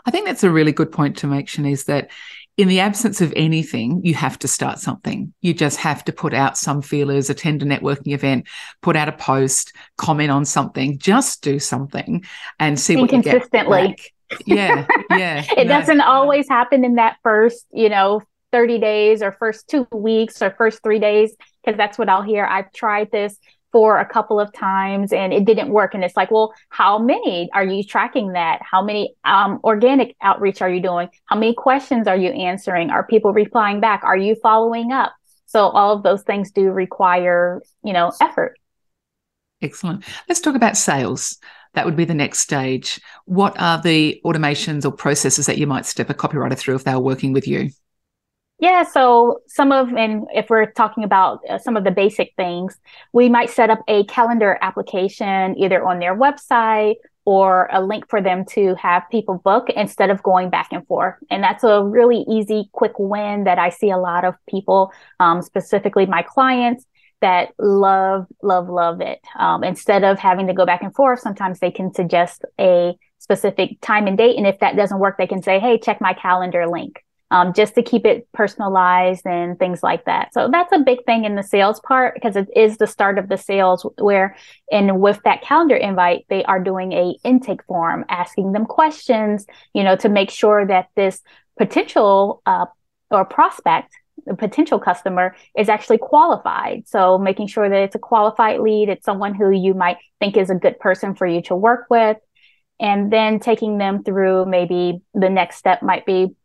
I 0.05 0.11
think 0.11 0.25
that's 0.25 0.43
a 0.43 0.51
really 0.51 0.71
good 0.71 0.91
point 0.91 1.17
to 1.17 1.27
make, 1.27 1.47
Shanice, 1.47 1.85
that 1.85 2.09
in 2.57 2.69
the 2.69 2.79
absence 2.79 3.19
of 3.19 3.33
anything, 3.35 4.01
you 4.03 4.13
have 4.13 4.39
to 4.39 4.47
start 4.47 4.79
something. 4.79 5.33
You 5.41 5.53
just 5.53 5.77
have 5.77 6.05
to 6.05 6.13
put 6.13 6.33
out 6.33 6.57
some 6.57 6.81
feelers, 6.81 7.29
attend 7.29 7.61
a 7.61 7.65
networking 7.65 8.13
event, 8.13 8.47
put 8.81 8.95
out 8.95 9.09
a 9.09 9.13
post, 9.13 9.73
comment 9.97 10.31
on 10.31 10.45
something, 10.45 10.97
just 10.97 11.41
do 11.41 11.59
something 11.59 12.23
and 12.59 12.79
see 12.79 12.95
what 12.95 13.09
consistently. 13.09 13.81
you 13.81 13.87
get. 13.87 14.47
Yeah, 14.47 14.87
yeah. 15.11 15.45
it 15.57 15.67
no. 15.67 15.79
doesn't 15.79 16.01
always 16.01 16.47
happen 16.47 16.85
in 16.85 16.95
that 16.95 17.17
first, 17.23 17.65
you 17.73 17.89
know, 17.89 18.21
30 18.53 18.79
days 18.79 19.21
or 19.21 19.33
first 19.33 19.67
two 19.67 19.85
weeks 19.91 20.41
or 20.41 20.51
first 20.51 20.81
three 20.81 20.99
days, 20.99 21.35
because 21.63 21.77
that's 21.77 21.97
what 21.97 22.07
I'll 22.07 22.21
hear. 22.21 22.45
I've 22.45 22.71
tried 22.71 23.11
this 23.11 23.37
for 23.75 23.99
a 23.99 24.05
couple 24.05 24.39
of 24.39 24.53
times 24.53 25.11
and 25.11 25.33
it 25.33 25.43
didn't 25.43 25.67
work. 25.67 25.93
And 25.93 26.01
it's 26.01 26.15
like, 26.15 26.31
well, 26.31 26.53
how 26.69 26.97
many 26.97 27.49
are 27.53 27.65
you 27.65 27.83
tracking 27.83 28.31
that? 28.31 28.61
How 28.61 28.81
many 28.81 29.13
um, 29.25 29.59
organic 29.65 30.15
outreach 30.21 30.61
are 30.61 30.69
you 30.69 30.81
doing? 30.81 31.09
How 31.25 31.35
many 31.35 31.53
questions 31.53 32.07
are 32.07 32.15
you 32.15 32.29
answering? 32.29 32.89
Are 32.89 33.05
people 33.05 33.33
replying 33.33 33.81
back? 33.81 34.01
Are 34.05 34.15
you 34.15 34.35
following 34.41 34.93
up? 34.93 35.13
So 35.47 35.67
all 35.67 35.93
of 35.93 36.03
those 36.03 36.23
things 36.23 36.51
do 36.51 36.71
require, 36.71 37.61
you 37.83 37.91
know, 37.91 38.13
effort. 38.21 38.57
Excellent. 39.61 40.05
Let's 40.29 40.39
talk 40.39 40.55
about 40.55 40.77
sales. 40.77 41.37
That 41.73 41.83
would 41.83 41.97
be 41.97 42.05
the 42.05 42.13
next 42.13 42.39
stage. 42.39 43.01
What 43.25 43.59
are 43.59 43.81
the 43.81 44.21
automations 44.23 44.85
or 44.85 44.93
processes 44.93 45.47
that 45.47 45.57
you 45.57 45.67
might 45.67 45.85
step 45.85 46.09
a 46.09 46.13
copywriter 46.13 46.57
through 46.57 46.75
if 46.75 46.85
they're 46.85 46.97
working 46.97 47.33
with 47.33 47.45
you? 47.45 47.71
Yeah, 48.59 48.83
so 48.83 49.41
some 49.47 49.71
of, 49.73 49.89
and 49.93 50.27
if 50.33 50.49
we're 50.49 50.71
talking 50.71 51.03
about 51.03 51.41
uh, 51.49 51.57
some 51.57 51.75
of 51.75 51.83
the 51.83 51.91
basic 51.91 52.33
things, 52.37 52.77
we 53.11 53.27
might 53.27 53.49
set 53.49 53.69
up 53.69 53.79
a 53.87 54.05
calendar 54.05 54.57
application 54.61 55.57
either 55.57 55.85
on 55.85 55.99
their 55.99 56.15
website 56.15 56.95
or 57.25 57.67
a 57.73 57.83
link 57.83 58.09
for 58.09 58.21
them 58.21 58.45
to 58.45 58.75
have 58.75 59.03
people 59.11 59.41
book 59.43 59.69
instead 59.75 60.09
of 60.09 60.23
going 60.23 60.49
back 60.49 60.69
and 60.71 60.87
forth. 60.87 61.15
And 61.29 61.43
that's 61.43 61.65
a 61.65 61.83
really 61.83 62.23
easy, 62.29 62.69
quick 62.71 62.93
win 62.97 63.43
that 63.43 63.59
I 63.59 63.69
see 63.69 63.89
a 63.89 63.97
lot 63.97 64.23
of 64.23 64.35
people, 64.47 64.93
um, 65.19 65.41
specifically 65.41 66.05
my 66.05 66.21
clients, 66.21 66.85
that 67.19 67.49
love, 67.59 68.25
love, 68.41 68.69
love 68.69 69.01
it. 69.01 69.19
Um, 69.37 69.63
instead 69.65 70.03
of 70.05 70.17
having 70.17 70.47
to 70.47 70.53
go 70.53 70.65
back 70.65 70.81
and 70.81 70.95
forth, 70.95 71.19
sometimes 71.19 71.59
they 71.59 71.71
can 71.71 71.93
suggest 71.93 72.45
a 72.59 72.93
specific 73.19 73.81
time 73.81 74.07
and 74.07 74.17
date. 74.17 74.37
And 74.37 74.47
if 74.47 74.59
that 74.59 74.77
doesn't 74.77 74.99
work, 74.99 75.17
they 75.17 75.27
can 75.27 75.41
say, 75.41 75.59
hey, 75.59 75.77
check 75.77 75.99
my 75.99 76.13
calendar 76.13 76.67
link 76.67 77.04
um, 77.31 77.53
just 77.53 77.75
to 77.75 77.83
keep 77.83 78.05
it 78.05 78.27
personalized 78.33 79.25
and 79.25 79.57
things 79.57 79.81
like 79.81 80.05
that. 80.05 80.33
So 80.33 80.49
that's 80.51 80.71
a 80.71 80.79
big 80.79 81.03
thing 81.05 81.25
in 81.25 81.35
the 81.35 81.43
sales 81.43 81.79
part 81.79 82.13
because 82.13 82.35
it 82.35 82.47
is 82.55 82.77
the 82.77 82.87
start 82.87 83.17
of 83.17 83.29
the 83.29 83.37
sales 83.37 83.85
where, 83.97 84.35
and 84.71 84.99
with 85.01 85.19
that 85.25 85.41
calendar 85.41 85.75
invite, 85.75 86.25
they 86.29 86.43
are 86.43 86.59
doing 86.59 86.93
a 86.93 87.15
intake 87.23 87.63
form, 87.65 88.05
asking 88.09 88.51
them 88.51 88.65
questions, 88.65 89.45
you 89.73 89.83
know, 89.83 89.95
to 89.97 90.09
make 90.09 90.29
sure 90.29 90.65
that 90.67 90.89
this 90.95 91.21
potential 91.57 92.41
uh, 92.45 92.65
or 93.09 93.25
prospect 93.25 93.93
the 94.25 94.35
potential 94.35 94.79
customer 94.79 95.35
is 95.57 95.69
actually 95.69 95.97
qualified. 95.97 96.87
So 96.87 97.17
making 97.17 97.47
sure 97.47 97.69
that 97.69 97.83
it's 97.83 97.95
a 97.95 97.99
qualified 97.99 98.59
lead, 98.59 98.89
it's 98.89 99.05
someone 99.05 99.35
who 99.35 99.51
you 99.51 99.73
might 99.73 99.97
think 100.19 100.37
is 100.37 100.49
a 100.49 100.55
good 100.55 100.79
person 100.79 101.15
for 101.15 101.27
you 101.27 101.41
to 101.43 101.55
work 101.55 101.87
with. 101.89 102.17
And 102.79 103.11
then 103.11 103.39
taking 103.39 103.77
them 103.77 104.03
through 104.03 104.45
maybe 104.45 105.01
the 105.13 105.29
next 105.29 105.57
step 105.57 105.81
might 105.81 106.05
be 106.05 106.35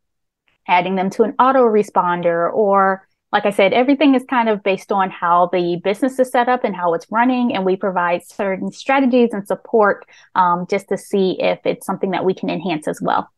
adding 0.70 0.94
them 0.94 1.10
to 1.10 1.24
an 1.24 1.32
autoresponder 1.32 2.50
or 2.52 3.06
like 3.32 3.46
I 3.46 3.50
said, 3.50 3.72
everything 3.72 4.14
is 4.14 4.24
kind 4.28 4.48
of 4.48 4.62
based 4.62 4.90
on 4.90 5.08
how 5.08 5.50
the 5.52 5.80
business 5.84 6.18
is 6.18 6.30
set 6.30 6.48
up 6.48 6.64
and 6.64 6.74
how 6.74 6.94
it's 6.94 7.06
running. 7.10 7.54
And 7.54 7.64
we 7.64 7.76
provide 7.76 8.26
certain 8.26 8.72
strategies 8.72 9.30
and 9.32 9.46
support 9.46 10.04
um, 10.34 10.66
just 10.68 10.88
to 10.88 10.98
see 10.98 11.40
if 11.40 11.60
it's 11.64 11.86
something 11.86 12.10
that 12.10 12.24
we 12.24 12.34
can 12.34 12.50
enhance 12.50 12.88
as 12.88 13.00
well. 13.00 13.30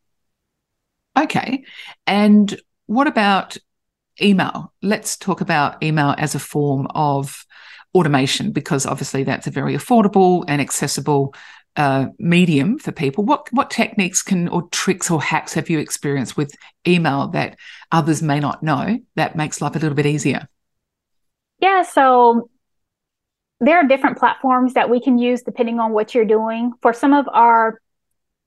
Okay. 1.18 1.64
And 2.06 2.58
what 2.86 3.06
about 3.06 3.58
email? 4.22 4.72
Let's 4.80 5.16
talk 5.16 5.42
about 5.42 5.82
email 5.82 6.14
as 6.16 6.34
a 6.34 6.38
form 6.38 6.86
of 6.94 7.44
automation 7.94 8.50
because 8.50 8.86
obviously 8.86 9.24
that's 9.24 9.46
a 9.46 9.50
very 9.50 9.74
affordable 9.76 10.44
and 10.48 10.62
accessible 10.62 11.34
uh, 11.76 12.06
medium 12.18 12.78
for 12.78 12.92
people. 12.92 13.24
What 13.24 13.48
what 13.52 13.70
techniques 13.70 14.22
can 14.22 14.48
or 14.48 14.68
tricks 14.68 15.10
or 15.10 15.22
hacks 15.22 15.54
have 15.54 15.70
you 15.70 15.78
experienced 15.78 16.36
with 16.36 16.54
email 16.86 17.28
that 17.28 17.56
others 17.90 18.22
may 18.22 18.40
not 18.40 18.62
know 18.62 18.98
that 19.16 19.36
makes 19.36 19.60
life 19.60 19.76
a 19.76 19.78
little 19.78 19.96
bit 19.96 20.06
easier? 20.06 20.48
Yeah, 21.58 21.82
so 21.82 22.50
there 23.60 23.78
are 23.78 23.86
different 23.86 24.18
platforms 24.18 24.74
that 24.74 24.90
we 24.90 25.00
can 25.00 25.18
use 25.18 25.42
depending 25.42 25.78
on 25.78 25.92
what 25.92 26.14
you're 26.14 26.24
doing. 26.24 26.72
For 26.82 26.92
some 26.92 27.12
of 27.12 27.28
our 27.28 27.80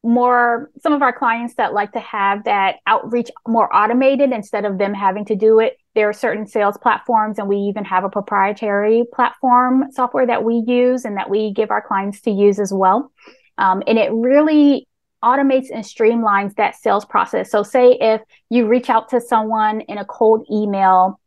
more 0.03 0.70
some 0.84 0.94
of 0.94 1.01
our 1.01 1.12
clients 1.12 1.55
that 1.55 1.74
like 1.74 1.94
to 1.94 2.00
have 2.00 2.44
that 2.44 2.75
outreach 2.86 3.32
more 3.48 3.74
automated 3.75 4.32
instead 4.32 4.63
of 4.63 4.77
them 4.77 4.94
having 4.94 5.25
to 5.25 5.36
do 5.36 5.60
it 5.60 5.77
there 5.96 6.10
are 6.10 6.14
certain 6.14 6.46
sales 6.46 6.78
platforms 6.78 7.40
and 7.40 7.48
we 7.48 7.58
even 7.58 7.86
have 7.86 8.04
a 8.04 8.10
proprietary 8.10 9.06
platform 9.14 9.86
software 9.92 10.28
that 10.28 10.44
we 10.44 10.64
use 10.68 11.06
and 11.06 11.18
that 11.18 11.30
we 11.30 11.54
give 11.54 11.72
our 11.72 11.82
clients 11.82 12.22
to 12.22 12.32
use 12.32 12.60
as 12.60 12.72
well. 12.74 13.12
Um, 13.58 13.82
and 13.88 13.98
it 13.98 14.12
really 14.12 14.88
automates 15.24 15.68
and 15.74 15.84
streamlines 15.84 16.54
that 16.56 16.75
sales 16.75 17.06
process. 17.06 17.50
So 17.50 17.64
say 17.64 17.98
if 18.00 18.22
you 18.50 18.68
reach 18.68 18.90
out 18.90 19.10
to 19.10 19.22
someone 19.22 19.82
in 19.82 19.98
a 19.98 20.06
cold 20.06 20.46
email 20.52 21.20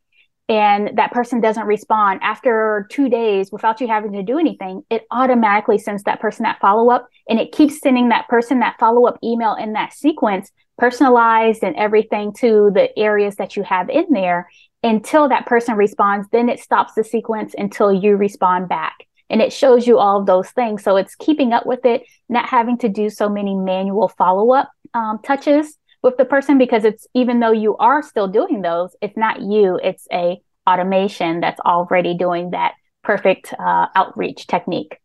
and 0.47 0.97
that 0.97 1.11
person 1.11 1.41
doesn't 1.41 1.65
respond 1.65 2.21
after 2.23 2.87
two 2.91 3.09
days 3.09 3.51
without 3.51 3.81
you 3.81 3.87
having 3.87 4.13
to 4.13 4.23
do 4.23 4.39
anything, 4.39 4.83
it 4.89 5.03
automatically 5.11 5.77
sends 5.77 6.03
that 6.03 6.19
person 6.19 6.43
that 6.43 6.59
follow 6.61 6.91
up 6.91 7.07
and 7.27 7.39
it 7.39 7.51
keeps 7.51 7.79
sending 7.79 8.09
that 8.09 8.27
person 8.27 8.59
that 8.59 8.77
follow 8.79 9.05
up 9.05 9.17
email 9.23 9.55
in 9.55 9.73
that 9.73 9.93
sequence, 9.93 10.51
personalized 10.79 11.63
and 11.63 11.75
everything 11.75 12.33
to 12.39 12.71
the 12.73 12.97
areas 12.97 13.35
that 13.35 13.55
you 13.55 13.63
have 13.63 13.89
in 13.89 14.05
there 14.11 14.49
until 14.81 15.29
that 15.29 15.45
person 15.45 15.75
responds. 15.75 16.27
Then 16.31 16.49
it 16.49 16.59
stops 16.59 16.93
the 16.93 17.03
sequence 17.03 17.53
until 17.57 17.93
you 17.93 18.15
respond 18.15 18.69
back. 18.69 18.95
And 19.29 19.41
it 19.41 19.53
shows 19.53 19.85
you 19.85 19.99
all 19.99 20.21
of 20.21 20.25
those 20.25 20.49
things. 20.49 20.83
So 20.83 20.97
it's 20.97 21.15
keeping 21.15 21.53
up 21.53 21.67
with 21.67 21.85
it, 21.85 22.03
not 22.29 22.49
having 22.49 22.77
to 22.79 22.89
do 22.89 23.09
so 23.09 23.29
many 23.29 23.53
manual 23.53 24.07
follow 24.07 24.53
up 24.53 24.71
um, 24.95 25.19
touches 25.23 25.77
with 26.01 26.17
the 26.17 26.25
person 26.25 26.57
because 26.57 26.85
it's 26.85 27.05
even 27.13 27.39
though 27.39 27.51
you 27.51 27.77
are 27.77 28.01
still 28.01 28.27
doing 28.27 28.61
those, 28.61 28.95
it's 29.01 29.17
not 29.17 29.41
you, 29.41 29.79
it's 29.83 30.07
a 30.11 30.41
automation 30.67 31.41
that's 31.41 31.59
already 31.61 32.15
doing 32.15 32.51
that 32.51 32.73
perfect 33.03 33.53
uh, 33.59 33.87
outreach 33.95 34.47
technique. 34.47 34.97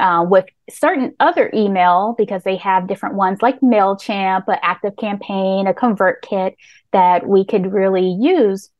Uh, 0.00 0.24
with 0.24 0.44
certain 0.70 1.12
other 1.18 1.50
email, 1.52 2.14
because 2.16 2.44
they 2.44 2.56
have 2.56 2.86
different 2.86 3.16
ones 3.16 3.42
like 3.42 3.60
MailChimp, 3.60 4.44
an 4.46 4.58
ActiveCampaign, 4.62 5.68
a 5.68 5.74
ConvertKit 5.74 6.54
that 6.92 7.26
we 7.26 7.44
could 7.44 7.72
really 7.72 8.16
use 8.20 8.70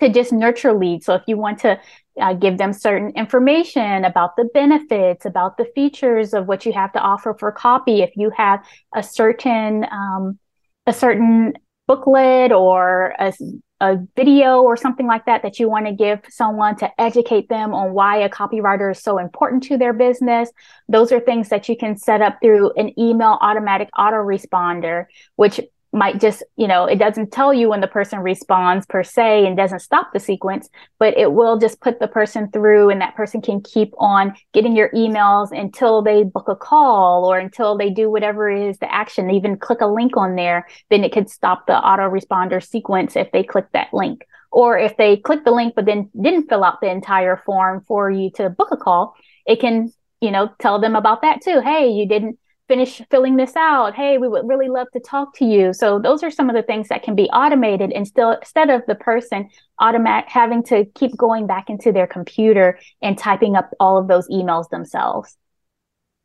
to 0.00 0.10
just 0.10 0.32
nurture 0.32 0.74
leads. 0.74 1.06
So 1.06 1.14
if 1.14 1.22
you 1.26 1.38
want 1.38 1.60
to 1.60 1.80
uh, 2.20 2.34
give 2.34 2.58
them 2.58 2.72
certain 2.72 3.10
information 3.16 4.04
about 4.04 4.36
the 4.36 4.44
benefits, 4.52 5.24
about 5.24 5.56
the 5.56 5.66
features 5.74 6.34
of 6.34 6.46
what 6.46 6.66
you 6.66 6.72
have 6.72 6.92
to 6.92 7.00
offer 7.00 7.34
for 7.38 7.50
copy. 7.50 8.02
If 8.02 8.10
you 8.16 8.30
have 8.36 8.64
a 8.94 9.02
certain 9.02 9.86
um, 9.90 10.38
a 10.86 10.92
certain 10.92 11.54
booklet 11.86 12.52
or 12.52 13.14
a, 13.18 13.32
a 13.80 13.96
video 14.16 14.62
or 14.62 14.76
something 14.76 15.06
like 15.06 15.26
that 15.26 15.42
that 15.42 15.58
you 15.58 15.68
want 15.68 15.86
to 15.86 15.92
give 15.92 16.20
someone 16.28 16.76
to 16.76 17.00
educate 17.00 17.48
them 17.48 17.74
on 17.74 17.92
why 17.92 18.18
a 18.18 18.28
copywriter 18.28 18.92
is 18.92 19.02
so 19.02 19.18
important 19.18 19.62
to 19.64 19.76
their 19.76 19.92
business. 19.92 20.50
Those 20.88 21.12
are 21.12 21.20
things 21.20 21.48
that 21.48 21.68
you 21.68 21.76
can 21.76 21.96
set 21.96 22.22
up 22.22 22.38
through 22.40 22.72
an 22.76 22.98
email 22.98 23.36
automatic 23.40 23.88
autoresponder, 23.96 25.06
which 25.36 25.60
might 25.94 26.20
just, 26.20 26.42
you 26.56 26.66
know, 26.66 26.86
it 26.86 26.98
doesn't 26.98 27.32
tell 27.32 27.54
you 27.54 27.68
when 27.68 27.80
the 27.80 27.86
person 27.86 28.18
responds 28.18 28.84
per 28.86 29.04
se 29.04 29.46
and 29.46 29.56
doesn't 29.56 29.78
stop 29.78 30.12
the 30.12 30.18
sequence, 30.18 30.68
but 30.98 31.16
it 31.16 31.32
will 31.32 31.56
just 31.56 31.80
put 31.80 32.00
the 32.00 32.08
person 32.08 32.50
through 32.50 32.90
and 32.90 33.00
that 33.00 33.14
person 33.14 33.40
can 33.40 33.62
keep 33.62 33.92
on 33.98 34.34
getting 34.52 34.74
your 34.74 34.90
emails 34.90 35.56
until 35.56 36.02
they 36.02 36.24
book 36.24 36.48
a 36.48 36.56
call 36.56 37.24
or 37.24 37.38
until 37.38 37.78
they 37.78 37.90
do 37.90 38.10
whatever 38.10 38.50
it 38.50 38.68
is 38.68 38.78
the 38.78 38.92
action, 38.92 39.28
they 39.28 39.34
even 39.34 39.56
click 39.56 39.80
a 39.80 39.86
link 39.86 40.16
on 40.16 40.34
there, 40.34 40.66
then 40.90 41.04
it 41.04 41.12
could 41.12 41.30
stop 41.30 41.66
the 41.66 41.72
autoresponder 41.72 42.62
sequence 42.62 43.14
if 43.14 43.30
they 43.30 43.44
click 43.44 43.66
that 43.72 43.94
link. 43.94 44.26
Or 44.50 44.76
if 44.78 44.96
they 44.96 45.16
click 45.16 45.44
the 45.44 45.52
link 45.52 45.74
but 45.74 45.84
then 45.84 46.10
didn't 46.20 46.48
fill 46.48 46.64
out 46.64 46.80
the 46.80 46.90
entire 46.90 47.40
form 47.46 47.84
for 47.86 48.10
you 48.10 48.30
to 48.32 48.50
book 48.50 48.68
a 48.72 48.76
call, 48.76 49.14
it 49.46 49.60
can, 49.60 49.92
you 50.20 50.32
know, 50.32 50.50
tell 50.58 50.80
them 50.80 50.96
about 50.96 51.22
that 51.22 51.40
too. 51.42 51.60
Hey, 51.60 51.90
you 51.90 52.08
didn't 52.08 52.38
finish 52.68 53.02
filling 53.10 53.36
this 53.36 53.54
out. 53.56 53.94
Hey, 53.94 54.18
we 54.18 54.28
would 54.28 54.48
really 54.48 54.68
love 54.68 54.86
to 54.92 55.00
talk 55.00 55.36
to 55.36 55.44
you. 55.44 55.72
So 55.72 55.98
those 55.98 56.22
are 56.22 56.30
some 56.30 56.48
of 56.48 56.56
the 56.56 56.62
things 56.62 56.88
that 56.88 57.02
can 57.02 57.14
be 57.14 57.24
automated 57.24 57.92
and 57.92 58.06
still 58.06 58.32
instead 58.32 58.70
of 58.70 58.82
the 58.86 58.94
person 58.94 59.50
automatic 59.80 60.30
having 60.30 60.62
to 60.64 60.84
keep 60.94 61.16
going 61.16 61.46
back 61.46 61.68
into 61.68 61.92
their 61.92 62.06
computer 62.06 62.78
and 63.02 63.18
typing 63.18 63.54
up 63.54 63.70
all 63.80 63.98
of 63.98 64.08
those 64.08 64.28
emails 64.28 64.68
themselves. 64.70 65.36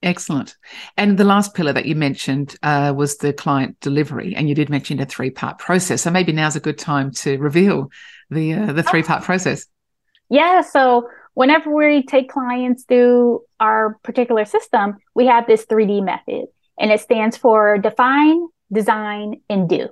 Excellent. 0.01 0.55
And 0.95 1.17
the 1.17 1.25
last 1.25 1.53
pillar 1.53 1.73
that 1.73 1.85
you 1.85 1.93
mentioned 1.93 2.55
uh, 2.63 2.93
was 2.95 3.17
the 3.17 3.33
client 3.33 3.77
delivery, 3.81 4.33
and 4.33 4.47
you 4.47 4.55
did 4.55 4.69
mention 4.69 5.01
a 5.01 5.05
three-part 5.05 5.59
process. 5.59 6.03
So 6.03 6.09
maybe 6.09 6.31
now's 6.31 6.55
a 6.55 6.61
good 6.61 6.77
time 6.77 7.11
to 7.15 7.37
reveal 7.37 7.91
the 8.29 8.53
uh, 8.53 8.71
the 8.71 8.83
three-part 8.83 9.23
process. 9.23 9.65
Yeah. 10.29 10.61
So 10.61 11.09
whenever 11.33 11.73
we 11.73 12.03
take 12.03 12.29
clients 12.29 12.83
through 12.83 13.41
our 13.59 13.97
particular 14.03 14.45
system, 14.45 14.97
we 15.15 15.25
have 15.27 15.47
this 15.47 15.65
3D 15.65 16.03
method 16.03 16.45
and 16.79 16.91
it 16.91 17.01
stands 17.01 17.37
for 17.37 17.77
define, 17.77 18.47
design, 18.71 19.41
and 19.49 19.69
do. 19.69 19.89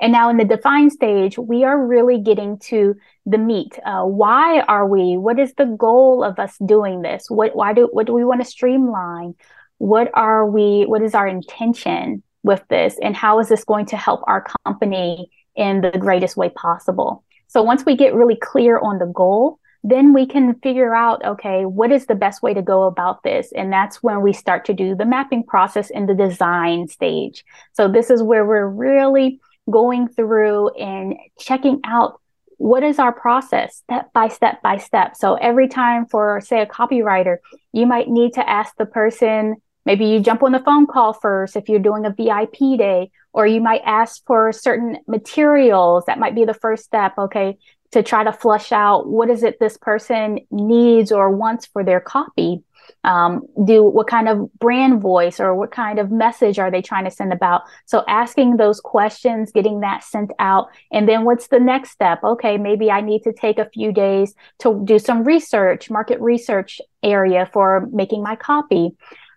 And 0.00 0.12
now 0.12 0.28
in 0.28 0.36
the 0.36 0.44
define 0.44 0.90
stage, 0.90 1.38
we 1.38 1.64
are 1.64 1.86
really 1.86 2.20
getting 2.20 2.58
to 2.60 2.94
the 3.26 3.38
meat. 3.38 3.78
Uh, 3.86 4.04
why 4.04 4.60
are 4.60 4.86
we? 4.86 5.16
What 5.16 5.38
is 5.38 5.54
the 5.54 5.66
goal 5.66 6.24
of 6.24 6.38
us 6.38 6.56
doing 6.64 7.02
this? 7.02 7.26
What, 7.28 7.54
why 7.54 7.72
do, 7.72 7.88
what 7.92 8.06
do 8.06 8.12
we 8.12 8.24
want 8.24 8.40
to 8.40 8.46
streamline? 8.46 9.34
What 9.78 10.10
are 10.14 10.46
we, 10.46 10.84
what 10.86 11.02
is 11.02 11.14
our 11.14 11.28
intention 11.28 12.22
with 12.42 12.62
this? 12.68 12.98
And 13.00 13.14
how 13.14 13.38
is 13.38 13.48
this 13.48 13.64
going 13.64 13.86
to 13.86 13.96
help 13.96 14.22
our 14.26 14.44
company 14.66 15.30
in 15.54 15.80
the 15.80 15.96
greatest 15.98 16.36
way 16.36 16.50
possible? 16.50 17.24
So 17.46 17.62
once 17.62 17.86
we 17.86 17.96
get 17.96 18.14
really 18.14 18.36
clear 18.36 18.78
on 18.78 18.98
the 18.98 19.06
goal, 19.06 19.60
then 19.86 20.14
we 20.14 20.26
can 20.26 20.54
figure 20.60 20.94
out, 20.94 21.22
okay, 21.24 21.66
what 21.66 21.92
is 21.92 22.06
the 22.06 22.14
best 22.14 22.42
way 22.42 22.54
to 22.54 22.62
go 22.62 22.84
about 22.84 23.22
this? 23.22 23.52
And 23.54 23.70
that's 23.70 24.02
when 24.02 24.22
we 24.22 24.32
start 24.32 24.64
to 24.64 24.72
do 24.72 24.94
the 24.94 25.04
mapping 25.04 25.44
process 25.44 25.90
in 25.90 26.06
the 26.06 26.14
design 26.14 26.88
stage. 26.88 27.44
So 27.74 27.86
this 27.86 28.08
is 28.08 28.22
where 28.22 28.46
we're 28.46 28.66
really 28.66 29.40
going 29.70 30.08
through 30.08 30.70
and 30.70 31.16
checking 31.38 31.80
out 31.84 32.18
what 32.56 32.82
is 32.82 32.98
our 32.98 33.12
process 33.12 33.76
step 33.76 34.10
by 34.14 34.28
step 34.28 34.62
by 34.62 34.78
step. 34.78 35.16
So 35.16 35.34
every 35.34 35.68
time 35.68 36.06
for, 36.06 36.40
say, 36.40 36.62
a 36.62 36.66
copywriter, 36.66 37.36
you 37.72 37.84
might 37.84 38.08
need 38.08 38.34
to 38.34 38.48
ask 38.48 38.74
the 38.78 38.86
person, 38.86 39.56
maybe 39.84 40.06
you 40.06 40.20
jump 40.20 40.42
on 40.42 40.52
the 40.52 40.60
phone 40.60 40.86
call 40.86 41.12
first 41.12 41.56
if 41.56 41.68
you're 41.68 41.78
doing 41.78 42.06
a 42.06 42.10
VIP 42.10 42.78
day, 42.78 43.10
or 43.34 43.46
you 43.46 43.60
might 43.60 43.82
ask 43.84 44.24
for 44.26 44.50
certain 44.52 44.98
materials. 45.06 46.04
That 46.06 46.18
might 46.18 46.34
be 46.34 46.46
the 46.46 46.54
first 46.54 46.84
step. 46.84 47.18
Okay, 47.18 47.58
to 47.94 48.02
try 48.02 48.24
to 48.24 48.32
flush 48.32 48.72
out 48.72 49.08
what 49.08 49.30
is 49.30 49.44
it 49.44 49.60
this 49.60 49.76
person 49.76 50.40
needs 50.50 51.12
or 51.12 51.30
wants 51.30 51.64
for 51.64 51.84
their 51.84 52.00
copy. 52.00 52.60
Um, 53.04 53.42
do 53.64 53.84
what 53.84 54.08
kind 54.08 54.28
of 54.28 54.52
brand 54.54 55.00
voice 55.00 55.38
or 55.38 55.54
what 55.54 55.70
kind 55.70 56.00
of 56.00 56.10
message 56.10 56.58
are 56.58 56.72
they 56.72 56.82
trying 56.82 57.04
to 57.04 57.10
send 57.10 57.32
about? 57.32 57.62
So 57.86 58.02
asking 58.08 58.56
those 58.56 58.80
questions 58.80 59.52
getting 59.52 59.80
that 59.80 60.02
sent 60.02 60.32
out. 60.40 60.68
And 60.90 61.08
then 61.08 61.24
what's 61.24 61.46
the 61.48 61.60
next 61.60 61.90
step? 61.90 62.22
Okay 62.24 62.58
maybe 62.58 62.90
i 62.90 63.00
need 63.00 63.22
to 63.22 63.32
take 63.32 63.58
a 63.58 63.70
few 63.70 63.92
days 63.92 64.34
to 64.58 64.82
do 64.84 64.98
some 64.98 65.22
research 65.22 65.88
market 65.88 66.20
research 66.20 66.80
area 67.02 67.48
for 67.52 67.88
making 67.92 68.22
my 68.22 68.36
copy. 68.36 68.90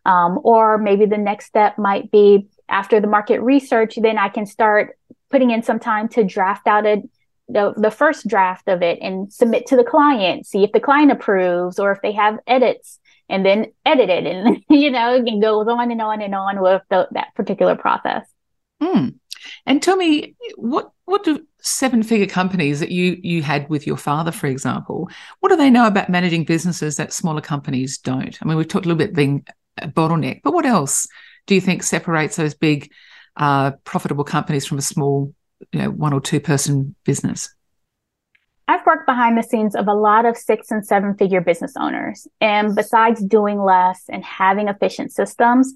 Um, 0.06 0.40
or 0.44 0.78
maybe 0.78 1.06
the 1.06 1.18
next 1.18 1.46
step 1.46 1.78
might 1.78 2.10
be 2.12 2.48
after 2.70 3.00
the 3.00 3.08
market 3.08 3.40
research 3.42 3.98
then 4.02 4.18
i 4.18 4.30
can 4.30 4.46
start 4.46 4.98
putting 5.30 5.52
in 5.52 5.62
some 5.62 5.80
time 5.80 6.08
to 6.08 6.24
draft 6.24 6.68
out 6.68 6.86
a 6.86 7.04
the, 7.50 7.74
the 7.78 7.92
first 7.92 8.28
draft 8.28 8.68
of 8.68 8.82
it 8.82 9.00
and 9.02 9.32
submit 9.32 9.68
to 9.68 9.76
the 9.76 9.84
client, 9.84 10.46
see 10.46 10.64
if 10.64 10.72
the 10.72 10.80
client 10.80 11.12
approves 11.12 11.80
or 11.80 11.92
if 11.92 12.02
they 12.02 12.12
have 12.12 12.40
edits 12.46 13.00
and 13.30 13.46
then 13.46 13.68
edit 13.86 14.10
it. 14.10 14.26
And, 14.26 14.64
you 14.70 14.92
know, 14.92 15.16
it 15.16 15.42
goes 15.42 15.68
on 15.68 15.92
and 15.92 16.02
on 16.02 16.22
and 16.22 16.36
on 16.36 16.62
with 16.62 16.82
the, 16.90 17.08
that 17.12 17.34
particular 17.36 17.76
process. 17.76 18.26
Mm. 18.82 19.16
And 19.66 19.82
tell 19.82 19.96
me, 19.96 20.36
what, 20.56 20.92
what 21.06 21.24
do 21.24 21.46
seven 21.62 22.04
figure 22.04 22.28
companies 22.28 22.80
that 22.80 22.92
you, 22.92 23.18
you 23.22 23.44
had 23.44 23.70
with 23.70 23.88
your 23.88 23.98
father, 23.98 24.32
for 24.32 24.48
example, 24.48 25.10
what 25.40 25.50
do 25.50 25.56
they 25.56 25.70
know 25.70 25.88
about 25.88 26.10
managing 26.10 26.44
businesses 26.44 26.98
that 26.98 27.14
smaller 27.14 27.42
companies 27.42 27.98
don't? 27.98 28.38
I 28.42 28.46
mean, 28.46 28.58
we've 28.58 28.68
talked 28.68 28.86
a 28.86 28.90
little 28.90 28.98
bit 28.98 29.16
being 29.16 29.46
a 29.78 29.88
bottleneck, 29.88 30.42
but 30.44 30.54
what 30.54 30.66
else 30.66 31.08
do 31.46 31.56
you 31.56 31.62
think 31.62 31.84
separates 31.84 32.36
those 32.36 32.56
big, 32.56 32.92
uh, 33.38 33.72
profitable 33.84 34.24
companies 34.24 34.66
from 34.66 34.80
a 34.80 34.82
small 34.82 35.34
you 35.72 35.82
know, 35.82 35.90
one 35.90 36.14
or 36.14 36.22
two 36.22 36.40
person 36.40 36.96
business? 37.04 37.54
I've 38.68 38.86
worked 38.86 39.06
behind 39.06 39.38
the 39.38 39.44
scenes 39.44 39.76
of 39.76 39.88
a 39.88 39.94
lot 39.94 40.26
of 40.26 40.36
six 40.36 40.72
and 40.72 40.86
seven 40.86 41.16
figure 41.16 41.40
business 41.40 41.74
owners. 41.80 42.28
And 42.42 42.76
besides 42.76 43.24
doing 43.24 43.62
less 43.62 44.04
and 44.10 44.24
having 44.26 44.68
efficient 44.68 45.14
systems, 45.14 45.74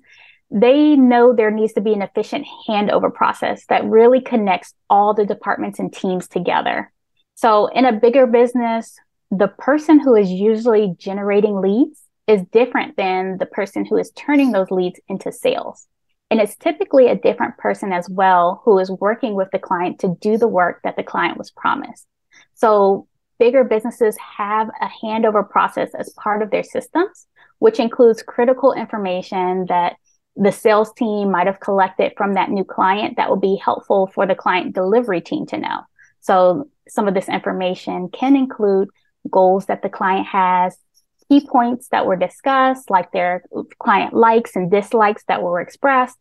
they 0.50 0.98
know 0.98 1.34
there 1.34 1.52
needs 1.52 1.72
to 1.74 1.82
be 1.82 1.94
an 1.94 2.02
efficient 2.02 2.46
handover 2.68 3.14
process 3.14 3.66
that 3.68 3.86
really 3.86 4.20
connects 4.20 4.74
all 4.90 5.14
the 5.14 5.26
departments 5.26 5.80
and 5.80 5.94
teams 5.94 6.28
together. 6.28 6.92
So 7.36 7.68
in 7.68 7.86
a 7.86 7.94
bigger 7.94 8.28
business, 8.28 8.98
the 9.32 9.48
person 9.48 10.00
who 10.00 10.16
is 10.16 10.30
usually 10.30 10.94
generating 10.98 11.62
leads 11.62 12.02
is 12.28 12.42
different 12.52 12.98
than 12.98 13.38
the 13.38 13.46
person 13.46 13.86
who 13.86 13.96
is 13.96 14.12
turning 14.12 14.52
those 14.52 14.70
leads 14.70 15.00
into 15.08 15.32
sales. 15.32 15.88
And 16.32 16.40
it's 16.40 16.56
typically 16.56 17.08
a 17.08 17.16
different 17.16 17.58
person 17.58 17.92
as 17.92 18.10
well 18.10 18.62
who 18.64 18.80
is 18.80 18.90
working 18.90 19.36
with 19.36 19.50
the 19.52 19.60
client 19.60 20.00
to 20.00 20.16
do 20.22 20.38
the 20.38 20.48
work 20.48 20.80
that 20.84 20.96
the 20.96 21.04
client 21.04 21.38
was 21.38 21.52
promised. 21.52 22.08
So 22.56 23.08
bigger 23.38 23.66
businesses 23.66 24.18
have 24.38 24.70
a 24.80 24.88
handover 25.04 25.48
process 25.48 25.94
as 25.94 26.14
part 26.14 26.42
of 26.42 26.50
their 26.50 26.64
systems, 26.64 27.28
which 27.60 27.80
includes 27.80 28.24
critical 28.24 28.72
information 28.72 29.66
that 29.68 29.98
the 30.38 30.52
sales 30.52 30.94
team 30.94 31.32
might 31.32 31.48
have 31.48 31.60
collected 31.60 32.14
from 32.16 32.36
that 32.36 32.50
new 32.50 32.64
client 32.64 33.18
that 33.18 33.30
will 33.30 33.36
be 33.36 33.58
helpful 33.58 34.08
for 34.08 34.26
the 34.26 34.34
client 34.34 34.74
delivery 34.74 35.20
team 35.20 35.46
to 35.48 35.58
know. 35.58 35.82
So 36.22 36.70
some 36.88 37.10
of 37.10 37.14
this 37.14 37.28
information 37.28 38.08
can 38.08 38.38
include 38.38 38.88
goals 39.30 39.66
that 39.66 39.82
the 39.82 39.90
client 39.90 40.28
has, 40.28 40.78
key 41.32 41.48
points 41.48 41.88
that 41.90 42.06
were 42.06 42.18
discussed, 42.18 42.90
like 42.90 43.10
their 43.14 43.44
client 43.80 44.14
likes 44.14 44.58
and 44.58 44.70
dislikes 44.70 45.24
that 45.30 45.42
were 45.42 45.62
expressed. 45.62 46.18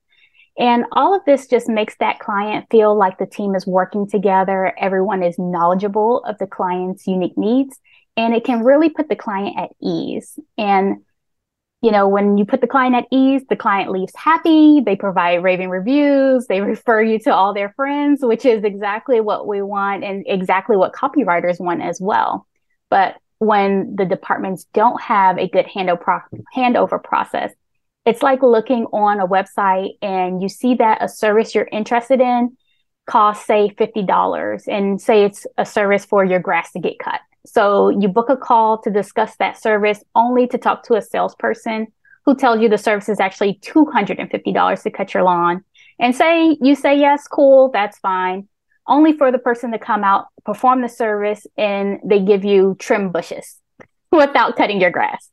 And 0.56 0.84
all 0.92 1.16
of 1.16 1.24
this 1.24 1.48
just 1.48 1.68
makes 1.68 1.96
that 1.96 2.20
client 2.20 2.66
feel 2.70 2.96
like 2.96 3.18
the 3.18 3.26
team 3.26 3.56
is 3.56 3.66
working 3.66 4.08
together. 4.08 4.72
Everyone 4.78 5.24
is 5.24 5.36
knowledgeable 5.36 6.22
of 6.24 6.38
the 6.38 6.46
client's 6.46 7.08
unique 7.08 7.36
needs, 7.36 7.80
and 8.16 8.34
it 8.34 8.44
can 8.44 8.62
really 8.62 8.88
put 8.88 9.08
the 9.08 9.16
client 9.16 9.58
at 9.58 9.70
ease. 9.82 10.38
And 10.56 10.98
you 11.82 11.90
know, 11.90 12.06
when 12.06 12.36
you 12.36 12.44
put 12.44 12.60
the 12.60 12.66
client 12.66 12.94
at 12.94 13.06
ease, 13.10 13.42
the 13.48 13.56
client 13.56 13.90
leaves 13.90 14.14
happy. 14.14 14.80
They 14.84 14.96
provide 14.96 15.42
raving 15.42 15.70
reviews. 15.70 16.46
They 16.46 16.60
refer 16.74 17.02
you 17.02 17.18
to 17.20 17.34
all 17.34 17.52
their 17.52 17.70
friends, 17.70 18.20
which 18.22 18.44
is 18.44 18.62
exactly 18.62 19.20
what 19.20 19.48
we 19.48 19.62
want 19.62 20.04
and 20.04 20.24
exactly 20.28 20.76
what 20.76 20.92
copywriters 20.92 21.58
want 21.58 21.82
as 21.82 21.98
well. 22.00 22.46
But 22.90 23.16
when 23.40 23.96
the 23.96 24.04
departments 24.04 24.66
don't 24.74 25.00
have 25.00 25.38
a 25.38 25.48
good 25.48 25.66
handover 25.66 27.02
process. 27.02 27.52
It's 28.04 28.22
like 28.22 28.42
looking 28.42 28.84
on 28.92 29.18
a 29.18 29.26
website 29.26 29.92
and 30.02 30.42
you 30.42 30.48
see 30.48 30.74
that 30.74 31.02
a 31.02 31.08
service 31.08 31.54
you're 31.54 31.68
interested 31.72 32.20
in 32.20 32.56
costs, 33.06 33.46
say, 33.46 33.70
$50 33.70 34.68
and 34.68 35.00
say 35.00 35.24
it's 35.24 35.46
a 35.56 35.64
service 35.64 36.04
for 36.04 36.22
your 36.22 36.38
grass 36.38 36.70
to 36.72 36.80
get 36.80 36.98
cut. 36.98 37.20
So 37.46 37.88
you 37.88 38.08
book 38.08 38.28
a 38.28 38.36
call 38.36 38.82
to 38.82 38.90
discuss 38.90 39.34
that 39.36 39.60
service 39.60 40.04
only 40.14 40.46
to 40.48 40.58
talk 40.58 40.82
to 40.84 40.94
a 40.94 41.02
salesperson 41.02 41.86
who 42.26 42.36
tells 42.36 42.60
you 42.60 42.68
the 42.68 42.76
service 42.76 43.08
is 43.08 43.20
actually 43.20 43.54
$250 43.62 44.82
to 44.82 44.90
cut 44.90 45.14
your 45.14 45.22
lawn. 45.22 45.64
And 45.98 46.14
say 46.14 46.58
you 46.60 46.74
say 46.74 46.98
yes, 46.98 47.26
cool, 47.26 47.70
that's 47.72 47.98
fine 48.00 48.48
only 48.90 49.16
for 49.16 49.32
the 49.32 49.38
person 49.38 49.72
to 49.72 49.78
come 49.78 50.04
out, 50.04 50.26
perform 50.44 50.82
the 50.82 50.88
service, 50.88 51.46
and 51.56 52.00
they 52.04 52.20
give 52.20 52.44
you 52.44 52.76
trim 52.78 53.10
bushes. 53.10 53.60
without 54.12 54.56
cutting 54.56 54.80
your 54.80 54.90
grass. 54.90 55.30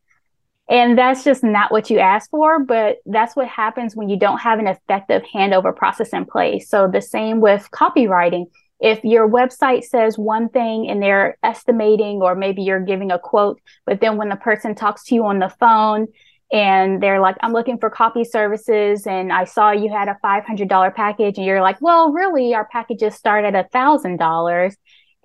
And 0.69 0.97
that's 0.97 1.23
just 1.23 1.43
not 1.43 1.71
what 1.71 1.89
you 1.89 1.99
asked 1.99 2.29
for, 2.29 2.59
but 2.59 2.97
that's 3.05 3.35
what 3.35 3.47
happens 3.47 3.95
when 3.95 4.09
you 4.09 4.19
don't 4.19 4.39
have 4.39 4.59
an 4.59 4.67
effective 4.67 5.23
handover 5.33 5.73
process 5.73 6.09
in 6.09 6.25
place. 6.25 6.69
So 6.69 6.89
the 6.91 7.01
same 7.01 7.39
with 7.39 7.69
copywriting. 7.71 8.47
If 8.79 9.03
your 9.03 9.29
website 9.29 9.85
says 9.85 10.17
one 10.17 10.49
thing 10.49 10.89
and 10.89 11.01
they're 11.01 11.37
estimating, 11.41 12.21
or 12.21 12.35
maybe 12.35 12.63
you're 12.63 12.81
giving 12.81 13.11
a 13.11 13.17
quote, 13.17 13.61
but 13.85 14.01
then 14.01 14.17
when 14.17 14.29
the 14.29 14.35
person 14.35 14.75
talks 14.75 15.05
to 15.05 15.15
you 15.15 15.25
on 15.25 15.39
the 15.39 15.53
phone 15.57 16.07
and 16.51 17.03
they're 17.03 17.19
like, 17.19 17.35
I'm 17.41 17.51
looking 17.51 17.77
for 17.77 17.89
copy 17.89 18.23
services. 18.23 19.05
And 19.05 19.33
I 19.33 19.43
saw 19.43 19.71
you 19.71 19.89
had 19.89 20.07
a 20.07 20.17
$500 20.23 20.95
package. 20.95 21.37
And 21.37 21.45
you're 21.45 21.61
like, 21.61 21.81
well, 21.81 22.11
really 22.11 22.53
our 22.53 22.65
packages 22.65 23.15
start 23.15 23.43
at 23.43 23.55
a 23.55 23.67
thousand 23.69 24.17
dollars. 24.17 24.75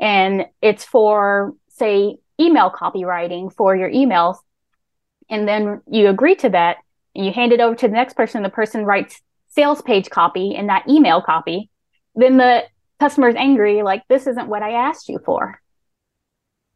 And 0.01 0.47
it's 0.61 0.85
for 0.85 1.55
say 1.69 2.17
email 2.41 2.71
copywriting 2.71 3.53
for 3.55 3.77
your 3.77 3.91
emails. 3.91 4.37
And 5.31 5.47
then 5.47 5.81
you 5.89 6.09
agree 6.09 6.35
to 6.37 6.51
that. 6.51 6.79
And 7.15 7.25
you 7.25 7.33
hand 7.33 7.53
it 7.53 7.61
over 7.61 7.77
to 7.77 7.89
the 7.89 7.95
next 7.95 8.15
person. 8.15 8.43
The 8.43 8.49
person 8.49 8.85
writes 8.85 9.21
sales 9.49 9.83
page 9.83 10.11
copy 10.11 10.57
and 10.57 10.67
not 10.67 10.89
email 10.89 11.23
copy. 11.23 11.71
Then 12.15 12.37
the 12.37 12.65
customer 12.99 13.29
is 13.29 13.37
angry 13.37 13.83
like 13.83 14.07
this 14.09 14.29
isn't 14.29 14.49
what 14.49 14.63
i 14.63 14.73
asked 14.73 15.09
you 15.09 15.19
for. 15.25 15.61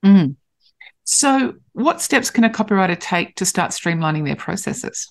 Mm. 0.04 0.36
So 1.06 1.54
what 1.72 2.02
steps 2.02 2.30
can 2.30 2.44
a 2.44 2.50
copywriter 2.50 2.98
take 2.98 3.34
to 3.36 3.46
start 3.46 3.70
streamlining 3.70 4.24
their 4.24 4.36
processes 4.36 5.10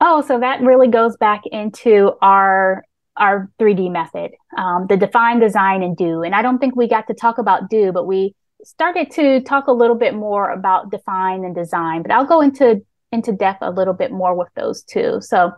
oh 0.00 0.22
so 0.22 0.40
that 0.40 0.62
really 0.62 0.88
goes 0.88 1.16
back 1.18 1.42
into 1.46 2.12
our 2.22 2.82
our 3.16 3.50
3d 3.60 3.92
method 3.92 4.32
um, 4.56 4.86
the 4.88 4.96
define 4.96 5.38
design 5.38 5.82
and 5.82 5.96
do 5.96 6.22
and 6.22 6.34
i 6.34 6.40
don't 6.40 6.58
think 6.58 6.74
we 6.74 6.88
got 6.88 7.06
to 7.06 7.14
talk 7.14 7.36
about 7.36 7.68
do 7.68 7.92
but 7.92 8.06
we 8.06 8.34
started 8.64 9.10
to 9.12 9.40
talk 9.42 9.66
a 9.66 9.72
little 9.72 9.96
bit 9.96 10.14
more 10.14 10.50
about 10.50 10.90
define 10.90 11.44
and 11.44 11.54
design, 11.54 12.02
but 12.02 12.10
I'll 12.10 12.24
go 12.24 12.40
into 12.40 12.84
into 13.12 13.32
depth 13.32 13.58
a 13.62 13.70
little 13.70 13.94
bit 13.94 14.10
more 14.10 14.34
with 14.34 14.48
those 14.56 14.82
two. 14.82 15.20
So 15.20 15.52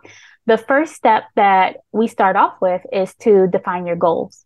the 0.45 0.57
first 0.57 0.93
step 0.93 1.23
that 1.35 1.77
we 1.91 2.07
start 2.07 2.35
off 2.35 2.55
with 2.61 2.81
is 2.93 3.15
to 3.21 3.47
define 3.47 3.87
your 3.87 3.95
goals. 3.95 4.45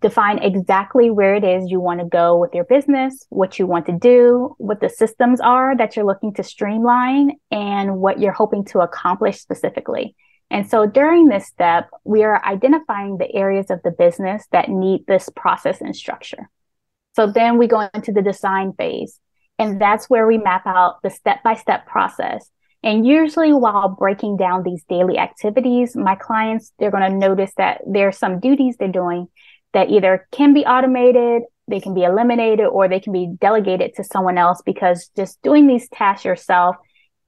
Define 0.00 0.38
exactly 0.38 1.10
where 1.10 1.34
it 1.34 1.44
is 1.44 1.70
you 1.70 1.80
want 1.80 2.00
to 2.00 2.06
go 2.06 2.36
with 2.36 2.54
your 2.54 2.64
business, 2.64 3.24
what 3.30 3.58
you 3.58 3.66
want 3.66 3.86
to 3.86 3.92
do, 3.92 4.54
what 4.58 4.80
the 4.80 4.88
systems 4.88 5.40
are 5.40 5.76
that 5.76 5.96
you're 5.96 6.04
looking 6.04 6.34
to 6.34 6.42
streamline, 6.42 7.32
and 7.50 7.96
what 7.96 8.20
you're 8.20 8.32
hoping 8.32 8.64
to 8.66 8.80
accomplish 8.80 9.38
specifically. 9.40 10.14
And 10.50 10.68
so 10.68 10.86
during 10.86 11.28
this 11.28 11.46
step, 11.46 11.88
we 12.04 12.24
are 12.24 12.44
identifying 12.44 13.16
the 13.16 13.34
areas 13.34 13.70
of 13.70 13.80
the 13.82 13.90
business 13.90 14.44
that 14.52 14.68
need 14.68 15.06
this 15.06 15.30
process 15.34 15.80
and 15.80 15.96
structure. 15.96 16.50
So 17.16 17.26
then 17.26 17.56
we 17.56 17.66
go 17.66 17.88
into 17.94 18.12
the 18.12 18.22
design 18.22 18.74
phase. 18.74 19.18
And 19.58 19.80
that's 19.80 20.10
where 20.10 20.26
we 20.26 20.38
map 20.38 20.66
out 20.66 21.02
the 21.02 21.10
step 21.10 21.42
by 21.42 21.54
step 21.54 21.86
process. 21.86 22.50
And 22.82 23.06
usually 23.06 23.52
while 23.52 23.88
breaking 23.88 24.36
down 24.36 24.64
these 24.64 24.82
daily 24.88 25.18
activities, 25.18 25.94
my 25.94 26.16
clients, 26.16 26.72
they're 26.78 26.90
going 26.90 27.08
to 27.08 27.16
notice 27.16 27.52
that 27.56 27.80
there's 27.86 28.18
some 28.18 28.40
duties 28.40 28.76
they're 28.76 28.88
doing 28.88 29.28
that 29.72 29.90
either 29.90 30.26
can 30.32 30.54
be 30.54 30.64
automated, 30.64 31.42
they 31.68 31.80
can 31.80 31.94
be 31.94 32.02
eliminated, 32.02 32.66
or 32.66 32.88
they 32.88 33.00
can 33.00 33.12
be 33.12 33.34
delegated 33.40 33.94
to 33.96 34.04
someone 34.04 34.38
else 34.38 34.62
because 34.64 35.10
just 35.16 35.40
doing 35.42 35.66
these 35.66 35.88
tasks 35.88 36.24
yourself 36.24 36.76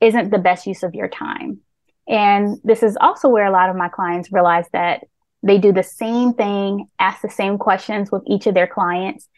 isn't 0.00 0.30
the 0.30 0.38
best 0.38 0.66
use 0.66 0.82
of 0.82 0.94
your 0.94 1.08
time. 1.08 1.60
And 2.06 2.58
this 2.64 2.82
is 2.82 2.98
also 3.00 3.28
where 3.28 3.46
a 3.46 3.52
lot 3.52 3.70
of 3.70 3.76
my 3.76 3.88
clients 3.88 4.32
realize 4.32 4.66
that 4.72 5.04
they 5.42 5.58
do 5.58 5.72
the 5.72 5.82
same 5.82 6.34
thing, 6.34 6.88
ask 6.98 7.22
the 7.22 7.30
same 7.30 7.58
questions 7.58 8.10
with 8.10 8.22
each 8.26 8.46
of 8.46 8.54
their 8.54 8.66
clients, 8.66 9.28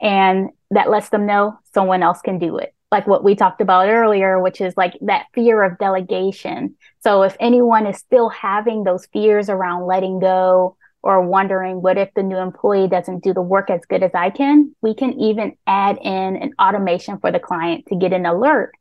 and 0.00 0.50
that 0.70 0.90
lets 0.90 1.10
them 1.10 1.26
know 1.26 1.58
someone 1.74 2.02
else 2.02 2.20
can 2.20 2.38
do 2.38 2.58
it 2.58 2.74
like 2.92 3.06
what 3.06 3.24
we 3.24 3.34
talked 3.34 3.60
about 3.60 3.88
earlier 3.88 4.40
which 4.40 4.60
is 4.60 4.74
like 4.76 4.94
that 5.00 5.26
fear 5.34 5.62
of 5.62 5.78
delegation 5.78 6.74
so 7.00 7.22
if 7.22 7.36
anyone 7.40 7.86
is 7.86 7.98
still 7.98 8.28
having 8.28 8.84
those 8.84 9.06
fears 9.06 9.48
around 9.48 9.86
letting 9.86 10.18
go 10.18 10.76
or 11.02 11.26
wondering 11.26 11.82
what 11.82 11.98
if 11.98 12.12
the 12.14 12.22
new 12.22 12.36
employee 12.36 12.88
doesn't 12.88 13.22
do 13.22 13.32
the 13.32 13.42
work 13.42 13.70
as 13.70 13.80
good 13.88 14.02
as 14.02 14.10
I 14.14 14.30
can, 14.30 14.74
we 14.82 14.94
can 14.94 15.18
even 15.20 15.56
add 15.66 15.98
in 16.02 16.36
an 16.36 16.52
automation 16.60 17.18
for 17.18 17.30
the 17.30 17.40
client 17.40 17.86
to 17.88 17.96
get 17.96 18.12
an 18.12 18.26
alert 18.26 18.72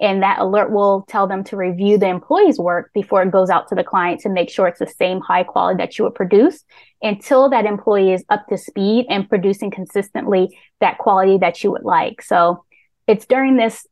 and 0.00 0.22
that 0.22 0.40
alert 0.40 0.72
will 0.72 1.04
tell 1.08 1.26
them 1.26 1.44
to 1.44 1.56
review 1.56 1.98
the 1.98 2.08
employee's 2.08 2.58
work 2.58 2.90
before 2.94 3.22
it 3.22 3.30
goes 3.30 3.48
out 3.48 3.68
to 3.68 3.74
the 3.74 3.84
client 3.84 4.20
to 4.20 4.28
make 4.28 4.50
sure 4.50 4.66
it's 4.66 4.80
the 4.80 4.86
same 4.86 5.20
high 5.20 5.44
quality 5.44 5.78
that 5.78 5.96
you 5.96 6.04
would 6.04 6.14
produce 6.14 6.64
until 7.00 7.48
that 7.48 7.64
employee 7.64 8.12
is 8.12 8.24
up 8.28 8.46
to 8.48 8.58
speed 8.58 9.06
and 9.08 9.28
producing 9.28 9.70
consistently 9.70 10.58
that 10.80 10.98
quality 10.98 11.38
that 11.38 11.62
you 11.62 11.70
would 11.70 11.84
like. 11.84 12.22
So 12.22 12.64
it's 13.06 13.26
during 13.26 13.56
this 13.56 13.86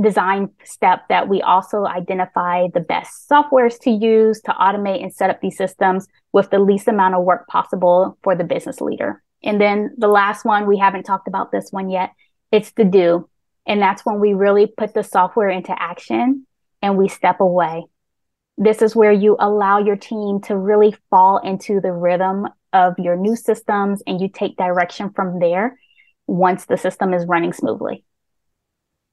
design 0.00 0.50
step 0.64 1.00
that 1.08 1.28
we 1.28 1.42
also 1.42 1.84
identify 1.84 2.68
the 2.72 2.80
best 2.80 3.28
softwares 3.28 3.78
to 3.80 3.90
use 3.90 4.40
to 4.42 4.52
automate 4.52 5.02
and 5.02 5.12
set 5.12 5.30
up 5.30 5.40
these 5.40 5.56
systems 5.56 6.06
with 6.32 6.50
the 6.50 6.58
least 6.58 6.88
amount 6.88 7.14
of 7.14 7.24
work 7.24 7.46
possible 7.48 8.18
for 8.22 8.34
the 8.34 8.44
business 8.44 8.80
leader. 8.80 9.22
And 9.42 9.60
then 9.60 9.94
the 9.96 10.08
last 10.08 10.44
one, 10.44 10.66
we 10.66 10.78
haven't 10.78 11.04
talked 11.04 11.28
about 11.28 11.50
this 11.50 11.70
one 11.70 11.90
yet. 11.90 12.12
It's 12.52 12.72
the 12.72 12.84
do. 12.84 13.28
And 13.66 13.80
that's 13.80 14.04
when 14.04 14.20
we 14.20 14.34
really 14.34 14.66
put 14.66 14.94
the 14.94 15.02
software 15.02 15.48
into 15.48 15.74
action 15.80 16.46
and 16.82 16.96
we 16.96 17.08
step 17.08 17.40
away. 17.40 17.84
This 18.58 18.82
is 18.82 18.96
where 18.96 19.12
you 19.12 19.36
allow 19.38 19.78
your 19.78 19.96
team 19.96 20.40
to 20.42 20.56
really 20.56 20.94
fall 21.08 21.38
into 21.38 21.80
the 21.80 21.92
rhythm 21.92 22.46
of 22.72 22.94
your 22.98 23.16
new 23.16 23.36
systems 23.36 24.02
and 24.06 24.20
you 24.20 24.28
take 24.28 24.56
direction 24.56 25.10
from 25.10 25.38
there 25.38 25.78
once 26.26 26.66
the 26.66 26.76
system 26.76 27.14
is 27.14 27.26
running 27.26 27.52
smoothly. 27.52 28.04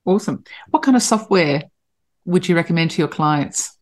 Awesome. 0.08 0.46
What 0.70 0.84
kind 0.84 0.96
of 0.96 1.04
software 1.04 1.64
would 2.24 2.48
you 2.48 2.56
recommend 2.56 2.92
to 2.92 3.00
your 3.00 3.10
clients? 3.10 3.78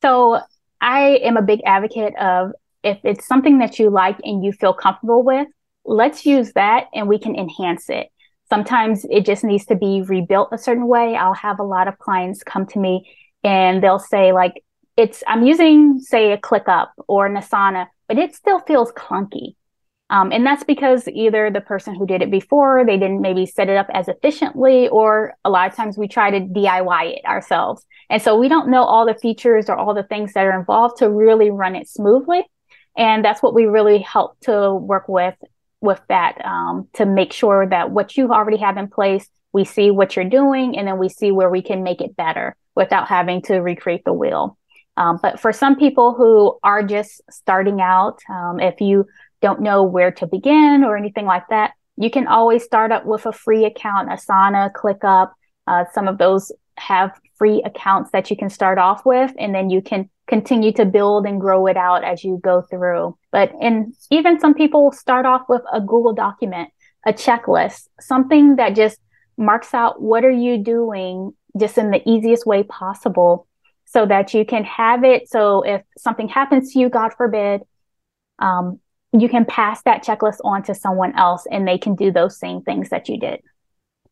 So, 0.00 0.38
I 0.80 1.16
am 1.24 1.36
a 1.36 1.42
big 1.42 1.60
advocate 1.66 2.14
of 2.16 2.52
if 2.84 2.98
it's 3.02 3.26
something 3.26 3.58
that 3.58 3.78
you 3.80 3.90
like 3.90 4.16
and 4.22 4.44
you 4.44 4.52
feel 4.52 4.72
comfortable 4.72 5.24
with, 5.24 5.48
let's 5.84 6.24
use 6.24 6.52
that 6.52 6.86
and 6.94 7.08
we 7.08 7.18
can 7.18 7.34
enhance 7.34 7.90
it. 7.90 8.08
Sometimes 8.48 9.04
it 9.10 9.26
just 9.26 9.42
needs 9.42 9.66
to 9.66 9.74
be 9.74 10.02
rebuilt 10.02 10.50
a 10.52 10.58
certain 10.58 10.86
way. 10.86 11.16
I'll 11.16 11.34
have 11.34 11.58
a 11.58 11.64
lot 11.64 11.88
of 11.88 11.98
clients 11.98 12.44
come 12.44 12.66
to 12.66 12.78
me 12.78 13.10
and 13.42 13.82
they'll 13.82 13.98
say 13.98 14.32
like, 14.32 14.62
it's, 14.96 15.24
I'm 15.26 15.44
using 15.44 15.98
say 15.98 16.30
a 16.30 16.38
ClickUp 16.38 16.88
or 17.08 17.26
an 17.26 17.34
Asana, 17.34 17.88
but 18.06 18.18
it 18.18 18.36
still 18.36 18.60
feels 18.60 18.92
clunky. 18.92 19.56
Um, 20.14 20.30
and 20.30 20.46
that's 20.46 20.62
because 20.62 21.08
either 21.08 21.50
the 21.50 21.60
person 21.60 21.96
who 21.96 22.06
did 22.06 22.22
it 22.22 22.30
before, 22.30 22.84
they 22.86 22.96
didn't 22.96 23.20
maybe 23.20 23.46
set 23.46 23.68
it 23.68 23.76
up 23.76 23.88
as 23.92 24.06
efficiently, 24.06 24.86
or 24.86 25.34
a 25.44 25.50
lot 25.50 25.68
of 25.68 25.74
times 25.74 25.98
we 25.98 26.06
try 26.06 26.30
to 26.30 26.38
DIY 26.38 27.16
it 27.16 27.24
ourselves. 27.24 27.84
And 28.08 28.22
so 28.22 28.38
we 28.38 28.48
don't 28.48 28.70
know 28.70 28.84
all 28.84 29.06
the 29.06 29.16
features 29.16 29.68
or 29.68 29.74
all 29.74 29.92
the 29.92 30.04
things 30.04 30.32
that 30.34 30.46
are 30.46 30.56
involved 30.56 30.98
to 30.98 31.10
really 31.10 31.50
run 31.50 31.74
it 31.74 31.88
smoothly. 31.88 32.44
And 32.96 33.24
that's 33.24 33.42
what 33.42 33.54
we 33.54 33.64
really 33.64 33.98
help 33.98 34.38
to 34.42 34.74
work 34.74 35.08
with 35.08 35.34
with 35.80 36.00
that 36.08 36.40
um, 36.44 36.86
to 36.92 37.06
make 37.06 37.32
sure 37.32 37.66
that 37.68 37.90
what 37.90 38.16
you 38.16 38.32
already 38.32 38.58
have 38.58 38.76
in 38.76 38.86
place, 38.86 39.28
we 39.52 39.64
see 39.64 39.90
what 39.90 40.14
you're 40.14 40.24
doing, 40.24 40.78
and 40.78 40.86
then 40.86 40.96
we 40.96 41.08
see 41.08 41.32
where 41.32 41.50
we 41.50 41.60
can 41.60 41.82
make 41.82 42.00
it 42.00 42.14
better 42.14 42.54
without 42.76 43.08
having 43.08 43.42
to 43.42 43.56
recreate 43.56 44.04
the 44.04 44.12
wheel. 44.12 44.56
Um, 44.96 45.18
but 45.20 45.40
for 45.40 45.52
some 45.52 45.74
people 45.76 46.14
who 46.14 46.56
are 46.62 46.84
just 46.84 47.20
starting 47.30 47.80
out, 47.80 48.20
um, 48.30 48.60
if 48.60 48.80
you 48.80 49.06
don't 49.44 49.60
know 49.60 49.82
where 49.82 50.10
to 50.10 50.26
begin 50.26 50.84
or 50.84 50.96
anything 50.96 51.26
like 51.26 51.46
that, 51.50 51.72
you 51.96 52.10
can 52.10 52.26
always 52.26 52.64
start 52.64 52.90
up 52.90 53.04
with 53.04 53.26
a 53.26 53.32
free 53.32 53.66
account, 53.66 54.08
Asana, 54.08 54.72
ClickUp. 54.72 55.32
Uh, 55.66 55.84
some 55.92 56.08
of 56.08 56.16
those 56.16 56.50
have 56.78 57.10
free 57.36 57.62
accounts 57.62 58.10
that 58.12 58.30
you 58.30 58.38
can 58.38 58.48
start 58.48 58.78
off 58.78 59.04
with, 59.04 59.32
and 59.38 59.54
then 59.54 59.68
you 59.68 59.82
can 59.82 60.08
continue 60.26 60.72
to 60.72 60.86
build 60.86 61.26
and 61.26 61.42
grow 61.42 61.66
it 61.66 61.76
out 61.76 62.02
as 62.04 62.24
you 62.24 62.40
go 62.42 62.62
through. 62.62 63.16
But 63.32 63.52
and 63.60 63.94
even 64.10 64.40
some 64.40 64.54
people 64.54 64.92
start 64.92 65.26
off 65.26 65.42
with 65.46 65.62
a 65.70 65.80
Google 65.80 66.14
document, 66.14 66.70
a 67.06 67.12
checklist, 67.12 67.88
something 68.00 68.56
that 68.56 68.74
just 68.74 68.98
marks 69.36 69.74
out 69.74 70.00
what 70.00 70.24
are 70.24 70.38
you 70.46 70.56
doing 70.56 71.34
just 71.58 71.76
in 71.76 71.90
the 71.90 72.02
easiest 72.08 72.46
way 72.46 72.62
possible 72.62 73.46
so 73.84 74.06
that 74.06 74.32
you 74.32 74.44
can 74.44 74.64
have 74.64 75.04
it 75.04 75.28
so 75.28 75.62
if 75.62 75.82
something 75.98 76.28
happens 76.28 76.72
to 76.72 76.78
you 76.78 76.88
god 76.88 77.12
forbid 77.12 77.60
um, 78.38 78.78
you 79.20 79.28
can 79.28 79.44
pass 79.44 79.82
that 79.84 80.04
checklist 80.04 80.38
on 80.44 80.62
to 80.62 80.74
someone 80.74 81.16
else 81.16 81.46
and 81.50 81.66
they 81.66 81.78
can 81.78 81.94
do 81.94 82.10
those 82.10 82.38
same 82.38 82.60
things 82.62 82.90
that 82.90 83.08
you 83.08 83.18
did 83.18 83.40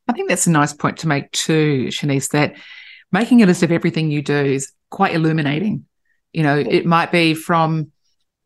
i 0.08 0.12
think 0.12 0.28
that's 0.28 0.46
a 0.46 0.50
nice 0.50 0.72
point 0.72 0.96
to 0.96 1.08
make 1.08 1.30
too 1.32 1.86
shanice 1.88 2.30
that 2.30 2.54
making 3.10 3.42
a 3.42 3.46
list 3.46 3.62
of 3.62 3.72
everything 3.72 4.10
you 4.10 4.22
do 4.22 4.34
is 4.34 4.72
quite 4.90 5.14
illuminating 5.14 5.84
you 6.32 6.42
know, 6.42 6.56
it 6.56 6.86
might 6.86 7.12
be 7.12 7.34
from, 7.34 7.92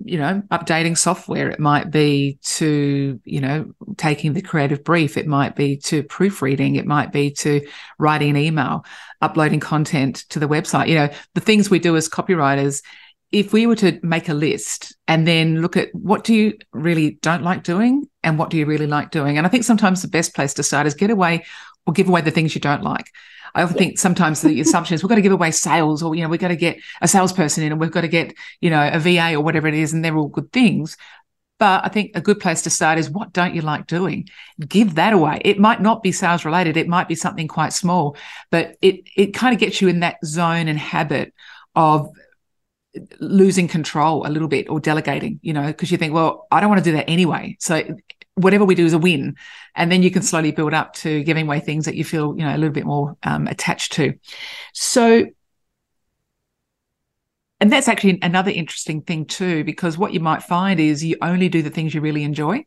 you 0.05 0.19
know, 0.19 0.42
updating 0.51 0.99
software. 0.99 1.49
It 1.49 1.61
might 1.61 1.90
be 1.90 2.38
to, 2.42 3.21
you 3.25 3.40
know, 3.40 3.73
taking 3.97 4.33
the 4.33 4.42
creative 4.42 4.85
brief. 4.85 5.16
It 5.16 5.27
might 5.27 5.57
be 5.57 5.77
to 5.79 6.03
proofreading. 6.03 6.77
It 6.77 6.87
might 6.87 7.12
be 7.12 7.31
to 7.33 7.66
writing 7.99 8.31
an 8.31 8.37
email, 8.37 8.85
uploading 9.23 9.61
content 9.61 10.16
to 10.31 10.38
the 10.38 10.49
website. 10.49 10.88
You 10.88 10.97
know, 10.97 11.09
the 11.35 11.40
things 11.40 11.71
we 11.71 11.79
do 11.79 11.97
as 11.97 12.09
copywriters 12.09 12.83
if 13.37 13.53
we 13.53 13.66
were 13.66 13.77
to 13.77 14.01
make 14.03 14.31
a 14.31 14.35
list 14.35 14.96
and 15.07 15.29
then 15.29 15.61
look 15.61 15.77
at 15.77 15.94
what 15.94 16.25
do 16.25 16.35
you 16.35 16.57
really 16.72 17.18
don't 17.20 17.42
like 17.42 17.62
doing 17.62 18.09
and 18.22 18.38
what 18.38 18.49
do 18.49 18.57
you 18.57 18.64
really 18.64 18.87
like 18.87 19.11
doing? 19.11 19.37
And 19.37 19.46
I 19.46 19.51
think 19.51 19.64
sometimes 19.64 20.01
the 20.01 20.09
best 20.09 20.35
place 20.35 20.55
to 20.55 20.62
start 20.62 20.87
is 20.87 20.94
get 20.94 21.11
away 21.11 21.44
or 21.87 21.92
give 21.92 22.09
away 22.09 22.22
the 22.22 22.31
things 22.31 22.55
you 22.55 22.62
don't 22.62 22.83
like. 22.83 23.11
I 23.55 23.62
often 23.62 23.77
think 23.77 23.99
sometimes 23.99 24.40
the 24.40 24.59
assumption 24.62 24.94
is 24.94 25.03
we've 25.03 25.11
got 25.11 25.16
to 25.16 25.22
give 25.22 25.33
away 25.33 25.51
sales 25.51 26.03
or, 26.03 26.14
you 26.14 26.22
know, 26.22 26.31
we've 26.31 26.40
got 26.40 26.49
to 26.49 26.57
get 26.57 26.79
a 27.03 27.09
salesperson 27.09 27.62
in 27.62 27.72
and 27.72 27.81
we've 27.81 27.90
got 27.90 28.01
to 28.03 28.09
get, 28.09 28.33
you 28.62 28.70
know, 28.70 28.88
a 28.90 28.99
VA 28.99 29.35
or 29.35 29.42
whatever 29.42 29.68
it 29.68 29.75
is. 29.75 29.92
And 29.92 30.03
they're 30.03 30.16
all 30.16 30.29
good 30.29 30.51
things. 30.51 30.96
But 31.59 31.85
I 31.85 31.88
think 31.88 32.12
a 32.14 32.22
good 32.22 32.40
place 32.40 32.62
to 32.62 32.70
start 32.70 32.99
is 32.99 33.11
what 33.11 33.35
don't 33.35 33.55
you 33.55 33.61
like 33.61 33.87
doing? 33.87 34.29
Give 34.66 34.94
that 34.94 35.12
away. 35.12 35.42
It 35.44 35.59
might 35.59 35.83
not 35.83 36.03
be 36.03 36.12
sales 36.12 36.46
related. 36.46 36.79
It 36.79 36.88
might 36.88 37.09
be 37.09 37.14
something 37.14 37.49
quite 37.49 37.75
small, 37.75 38.16
but 38.51 38.77
it, 38.81 39.03
it 39.14 39.35
kind 39.35 39.55
of 39.55 39.61
gets 39.61 39.83
you 39.83 39.88
in 39.88 40.01
that 40.01 40.16
zone 40.25 40.68
and 40.68 40.79
habit 40.79 41.35
of 41.75 42.11
losing 43.20 43.68
control 43.68 44.26
a 44.26 44.30
little 44.30 44.48
bit 44.48 44.68
or 44.68 44.80
delegating, 44.80 45.40
you 45.42 45.52
know, 45.52 45.66
because 45.66 45.90
you 45.90 45.98
think, 45.98 46.12
well, 46.12 46.46
I 46.50 46.61
don't 46.61 46.68
want 46.68 46.82
to 46.82 46.90
do 46.90 46.96
that 46.96 47.09
anyway. 47.09 47.56
So 47.61 47.82
whatever 48.35 48.64
we 48.64 48.74
do 48.74 48.85
is 48.85 48.92
a 48.92 48.98
win. 48.98 49.37
And 49.74 49.90
then 49.90 50.02
you 50.02 50.11
can 50.11 50.22
slowly 50.22 50.52
build 50.52 50.74
up 50.74 50.92
to 50.94 51.22
giving 51.24 51.46
away 51.46 51.61
things 51.61 51.87
that 51.87 51.96
you 51.96 52.04
feel, 52.04 52.37
you 52.37 52.44
know, 52.44 52.54
a 52.54 52.59
little 52.59 52.74
bit 52.74 52.87
more 52.87 53.16
um, 53.22 53.46
attached 53.46 53.92
to. 53.94 54.14
So, 54.72 55.26
and 57.61 57.72
that's 57.72 57.88
actually 57.88 58.18
another 58.22 58.50
interesting 58.50 59.00
thing 59.00 59.24
too, 59.24 59.64
because 59.64 59.96
what 59.96 60.12
you 60.12 60.20
might 60.20 60.42
find 60.42 60.78
is 60.78 61.02
you 61.02 61.16
only 61.22 61.48
do 61.48 61.62
the 61.62 61.70
things 61.70 61.94
you 61.94 62.00
really 62.00 62.24
enjoy. 62.24 62.64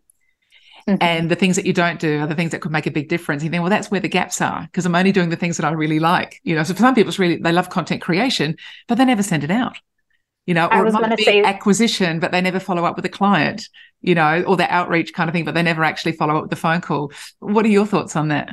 Mm-hmm. 0.88 1.04
And 1.04 1.30
the 1.30 1.36
things 1.36 1.56
that 1.58 1.68
you 1.68 1.74
don't 1.74 2.00
do 2.00 2.20
are 2.20 2.28
the 2.28 2.34
things 2.34 2.52
that 2.52 2.62
could 2.62 2.72
make 2.72 2.88
a 2.88 2.92
big 2.92 3.10
difference. 3.10 3.44
You 3.44 3.52
think, 3.52 3.62
well, 3.62 3.70
that's 3.70 3.92
where 3.92 4.00
the 4.00 4.08
gaps 4.08 4.42
are 4.42 4.62
because 4.62 4.88
I'm 4.88 4.96
only 4.96 5.12
doing 5.12 5.30
the 5.30 5.36
things 5.36 5.58
that 5.58 5.66
I 5.66 5.72
really 5.72 6.00
like. 6.00 6.40
You 6.44 6.56
know, 6.56 6.64
so 6.64 6.74
for 6.74 6.80
some 6.80 6.96
people, 6.96 7.10
it's 7.10 7.20
really, 7.20 7.38
they 7.38 7.52
love 7.52 7.70
content 7.70 8.02
creation, 8.02 8.56
but 8.88 8.98
they 8.98 9.06
never 9.06 9.22
send 9.22 9.44
it 9.44 9.52
out 9.52 9.78
you 10.50 10.56
know, 10.56 10.68
or 10.72 10.88
it 10.88 10.94
might 10.94 11.16
be 11.16 11.24
say- 11.26 11.44
acquisition, 11.44 12.20
but 12.20 12.32
they 12.32 12.42
never 12.42 12.60
follow 12.60 12.84
up 12.84 12.96
with 12.96 13.06
a 13.06 13.10
client, 13.10 13.70
you 14.02 14.16
know, 14.16 14.42
or 14.48 14.58
the 14.58 14.68
outreach 14.74 15.14
kind 15.14 15.30
of 15.30 15.34
thing, 15.36 15.46
but 15.46 15.54
they 15.54 15.62
never 15.62 15.84
actually 15.84 16.14
follow 16.14 16.38
up 16.38 16.42
with 16.42 16.50
the 16.50 16.56
phone 16.56 16.82
call. 16.82 17.12
What 17.38 17.66
are 17.66 17.70
your 17.70 17.86
thoughts 17.86 18.16
on 18.16 18.30
that? 18.30 18.50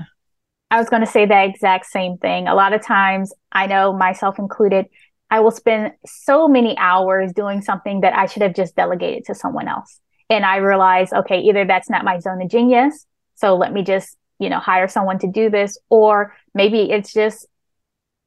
I 0.70 0.78
was 0.78 0.90
going 0.90 1.00
to 1.00 1.10
say 1.10 1.24
the 1.24 1.42
exact 1.42 1.86
same 1.86 2.18
thing. 2.18 2.48
A 2.48 2.54
lot 2.54 2.74
of 2.74 2.84
times, 2.84 3.32
I 3.50 3.66
know 3.66 3.94
myself 3.94 4.38
included, 4.38 4.84
I 5.30 5.40
will 5.40 5.50
spend 5.50 5.92
so 6.04 6.46
many 6.46 6.76
hours 6.76 7.32
doing 7.32 7.62
something 7.62 8.02
that 8.02 8.14
I 8.14 8.26
should 8.26 8.42
have 8.42 8.54
just 8.54 8.76
delegated 8.76 9.24
to 9.28 9.34
someone 9.34 9.66
else. 9.66 9.98
And 10.28 10.44
I 10.44 10.56
realize, 10.56 11.14
okay, 11.14 11.38
either 11.38 11.64
that's 11.64 11.88
not 11.88 12.04
my 12.04 12.18
zone 12.18 12.42
of 12.42 12.50
genius. 12.50 13.06
So 13.36 13.56
let 13.56 13.72
me 13.72 13.82
just, 13.82 14.18
you 14.38 14.50
know, 14.50 14.58
hire 14.58 14.88
someone 14.88 15.18
to 15.20 15.32
do 15.32 15.48
this, 15.48 15.78
or 15.88 16.36
maybe 16.52 16.90
it's 16.90 17.14
just 17.14 17.46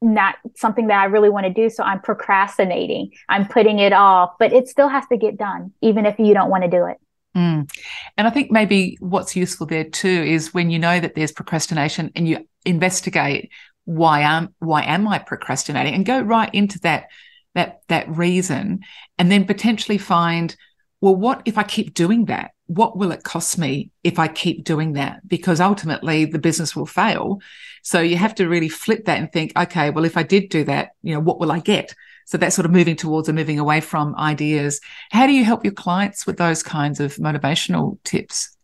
not 0.02 0.36
something 0.56 0.86
that 0.86 1.00
I 1.00 1.04
really 1.04 1.28
want 1.28 1.46
to 1.46 1.52
do. 1.52 1.68
So 1.70 1.82
I'm 1.82 2.00
procrastinating. 2.00 3.12
I'm 3.28 3.46
putting 3.46 3.78
it 3.78 3.92
off, 3.92 4.32
but 4.38 4.52
it 4.52 4.68
still 4.68 4.88
has 4.88 5.06
to 5.08 5.16
get 5.16 5.36
done, 5.36 5.72
even 5.82 6.06
if 6.06 6.18
you 6.18 6.34
don't 6.34 6.50
want 6.50 6.64
to 6.64 6.70
do 6.70 6.86
it. 6.86 6.96
Mm. 7.36 7.70
And 8.16 8.26
I 8.26 8.30
think 8.30 8.50
maybe 8.50 8.96
what's 9.00 9.36
useful 9.36 9.66
there 9.66 9.84
too 9.84 10.08
is 10.08 10.52
when 10.52 10.70
you 10.70 10.78
know 10.78 10.98
that 10.98 11.14
there's 11.14 11.32
procrastination 11.32 12.10
and 12.16 12.26
you 12.26 12.48
investigate 12.64 13.50
why 13.84 14.20
am 14.20 14.54
why 14.58 14.82
am 14.82 15.08
I 15.08 15.18
procrastinating 15.18 15.94
and 15.94 16.04
go 16.04 16.20
right 16.20 16.52
into 16.52 16.78
that 16.80 17.06
that 17.54 17.80
that 17.88 18.08
reason 18.08 18.80
and 19.18 19.32
then 19.32 19.46
potentially 19.46 19.98
find 19.98 20.54
well 21.00 21.16
what 21.16 21.42
if 21.44 21.56
I 21.56 21.62
keep 21.62 21.94
doing 21.94 22.26
that 22.26 22.50
what 22.70 22.96
will 22.96 23.10
it 23.10 23.24
cost 23.24 23.58
me 23.58 23.90
if 24.04 24.20
I 24.20 24.28
keep 24.28 24.62
doing 24.62 24.92
that? 24.92 25.26
Because 25.26 25.60
ultimately 25.60 26.24
the 26.24 26.38
business 26.38 26.76
will 26.76 26.86
fail. 26.86 27.40
So 27.82 28.00
you 28.00 28.16
have 28.16 28.32
to 28.36 28.48
really 28.48 28.68
flip 28.68 29.06
that 29.06 29.18
and 29.18 29.32
think, 29.32 29.52
okay, 29.58 29.90
well, 29.90 30.04
if 30.04 30.16
I 30.16 30.22
did 30.22 30.50
do 30.50 30.62
that, 30.64 30.90
you 31.02 31.12
know, 31.12 31.18
what 31.18 31.40
will 31.40 31.50
I 31.50 31.58
get? 31.58 31.92
So 32.26 32.38
that's 32.38 32.54
sort 32.54 32.66
of 32.66 32.70
moving 32.70 32.94
towards 32.94 33.28
and 33.28 33.36
moving 33.36 33.58
away 33.58 33.80
from 33.80 34.14
ideas. 34.14 34.80
How 35.10 35.26
do 35.26 35.32
you 35.32 35.44
help 35.44 35.64
your 35.64 35.74
clients 35.74 36.28
with 36.28 36.36
those 36.36 36.62
kinds 36.62 37.00
of 37.00 37.16
motivational 37.16 37.98
tips? 38.04 38.56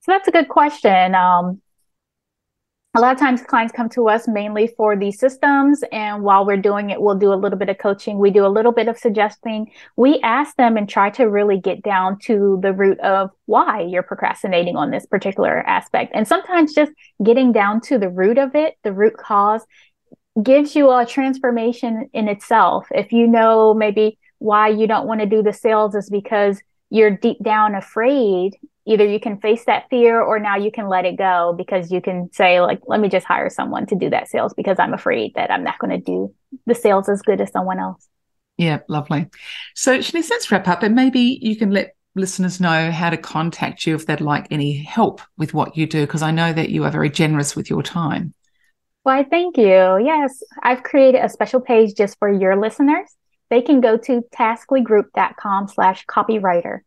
So 0.00 0.12
that's 0.12 0.28
a 0.28 0.32
good 0.32 0.50
question. 0.50 1.14
Um, 1.14 1.62
a 2.94 3.00
lot 3.00 3.14
of 3.14 3.18
times 3.18 3.42
clients 3.42 3.72
come 3.72 3.88
to 3.88 4.08
us 4.08 4.28
mainly 4.28 4.66
for 4.76 4.96
these 4.96 5.18
systems 5.18 5.82
and 5.92 6.22
while 6.22 6.44
we're 6.44 6.58
doing 6.58 6.90
it 6.90 7.00
we'll 7.00 7.14
do 7.14 7.32
a 7.32 7.34
little 7.34 7.58
bit 7.58 7.70
of 7.70 7.78
coaching. 7.78 8.18
We 8.18 8.30
do 8.30 8.44
a 8.44 8.48
little 8.48 8.72
bit 8.72 8.86
of 8.86 8.98
suggesting. 8.98 9.70
We 9.96 10.20
ask 10.20 10.56
them 10.56 10.76
and 10.76 10.86
try 10.86 11.08
to 11.10 11.24
really 11.24 11.58
get 11.58 11.82
down 11.82 12.18
to 12.24 12.58
the 12.62 12.72
root 12.74 13.00
of 13.00 13.30
why 13.46 13.80
you're 13.80 14.02
procrastinating 14.02 14.76
on 14.76 14.90
this 14.90 15.06
particular 15.06 15.60
aspect. 15.66 16.12
And 16.14 16.28
sometimes 16.28 16.74
just 16.74 16.92
getting 17.24 17.50
down 17.50 17.80
to 17.82 17.98
the 17.98 18.10
root 18.10 18.36
of 18.36 18.54
it 18.54 18.74
the 18.82 18.92
root 18.92 19.16
cause 19.16 19.64
gives 20.42 20.76
you 20.76 20.90
a 20.90 21.06
transformation 21.06 22.10
in 22.12 22.28
itself. 22.28 22.86
If 22.90 23.10
you 23.10 23.26
know 23.26 23.72
maybe 23.72 24.18
why 24.38 24.68
you 24.68 24.86
don't 24.86 25.06
want 25.06 25.20
to 25.20 25.26
do 25.26 25.42
the 25.42 25.52
sales 25.54 25.94
is 25.94 26.10
because 26.10 26.60
you're 26.90 27.16
deep 27.16 27.38
down 27.42 27.74
afraid 27.74 28.58
either 28.86 29.04
you 29.06 29.20
can 29.20 29.38
face 29.38 29.64
that 29.66 29.88
fear 29.90 30.20
or 30.20 30.38
now 30.38 30.56
you 30.56 30.70
can 30.70 30.88
let 30.88 31.04
it 31.04 31.16
go 31.16 31.54
because 31.56 31.90
you 31.92 32.00
can 32.00 32.28
say 32.32 32.60
like 32.60 32.80
let 32.86 33.00
me 33.00 33.08
just 33.08 33.26
hire 33.26 33.48
someone 33.48 33.86
to 33.86 33.94
do 33.94 34.10
that 34.10 34.28
sales 34.28 34.52
because 34.54 34.78
i'm 34.78 34.92
afraid 34.92 35.32
that 35.34 35.50
i'm 35.50 35.64
not 35.64 35.78
going 35.78 35.90
to 35.90 35.98
do 35.98 36.34
the 36.66 36.74
sales 36.74 37.08
as 37.08 37.22
good 37.22 37.40
as 37.40 37.50
someone 37.50 37.78
else. 37.78 38.08
Yeah 38.58 38.80
lovely. 38.88 39.28
So 39.74 39.98
shanice 39.98 40.30
let's 40.30 40.50
wrap 40.50 40.68
up 40.68 40.82
and 40.82 40.94
maybe 40.94 41.38
you 41.40 41.56
can 41.56 41.70
let 41.70 41.94
listeners 42.14 42.60
know 42.60 42.90
how 42.90 43.08
to 43.08 43.16
contact 43.16 43.86
you 43.86 43.94
if 43.94 44.06
they'd 44.06 44.20
like 44.20 44.46
any 44.50 44.76
help 44.76 45.22
with 45.38 45.54
what 45.54 45.76
you 45.76 45.86
do 45.86 46.02
because 46.02 46.20
i 46.20 46.30
know 46.30 46.52
that 46.52 46.68
you 46.68 46.84
are 46.84 46.90
very 46.90 47.08
generous 47.10 47.56
with 47.56 47.70
your 47.70 47.82
time. 47.82 48.34
Why 49.04 49.24
thank 49.24 49.56
you. 49.56 49.98
Yes 50.04 50.42
i've 50.62 50.82
created 50.82 51.24
a 51.24 51.28
special 51.28 51.60
page 51.60 51.94
just 51.94 52.18
for 52.18 52.30
your 52.30 52.56
listeners. 52.56 53.08
They 53.48 53.62
can 53.62 53.80
go 53.80 53.96
to 53.98 54.22
tasklygroup.com 54.34 55.68
slash 55.68 56.06
copywriter 56.06 56.80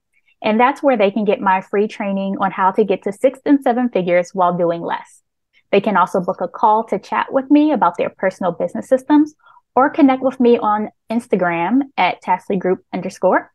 and 0.46 0.60
that's 0.60 0.84
where 0.84 0.96
they 0.96 1.10
can 1.10 1.26
get 1.26 1.42
my 1.42 1.60
free 1.60 1.88
training 1.88 2.38
on 2.40 2.52
how 2.52 2.72
to 2.72 2.86
get 2.86 3.04
to 3.04 3.12
six 3.12 3.40
and 3.46 3.62
seven 3.64 3.90
figures 3.90 4.30
while 4.34 4.56
doing 4.56 4.82
less. 4.82 5.24
They 5.72 5.82
can 5.82 5.98
also 5.98 6.22
book 6.22 6.40
a 6.40 6.48
call 6.48 6.84
to 6.86 7.00
chat 7.00 7.34
with 7.34 7.50
me 7.50 7.72
about 7.72 7.98
their 7.98 8.12
personal 8.12 8.52
business 8.52 8.88
systems 8.88 9.34
or 9.76 9.90
connect 9.90 10.22
with 10.22 10.40
me 10.40 10.60
on 10.60 10.92
Instagram 11.12 11.82
at 11.98 12.22
Taskly 12.22 12.58
Group 12.58 12.86
underscore. 12.94 13.52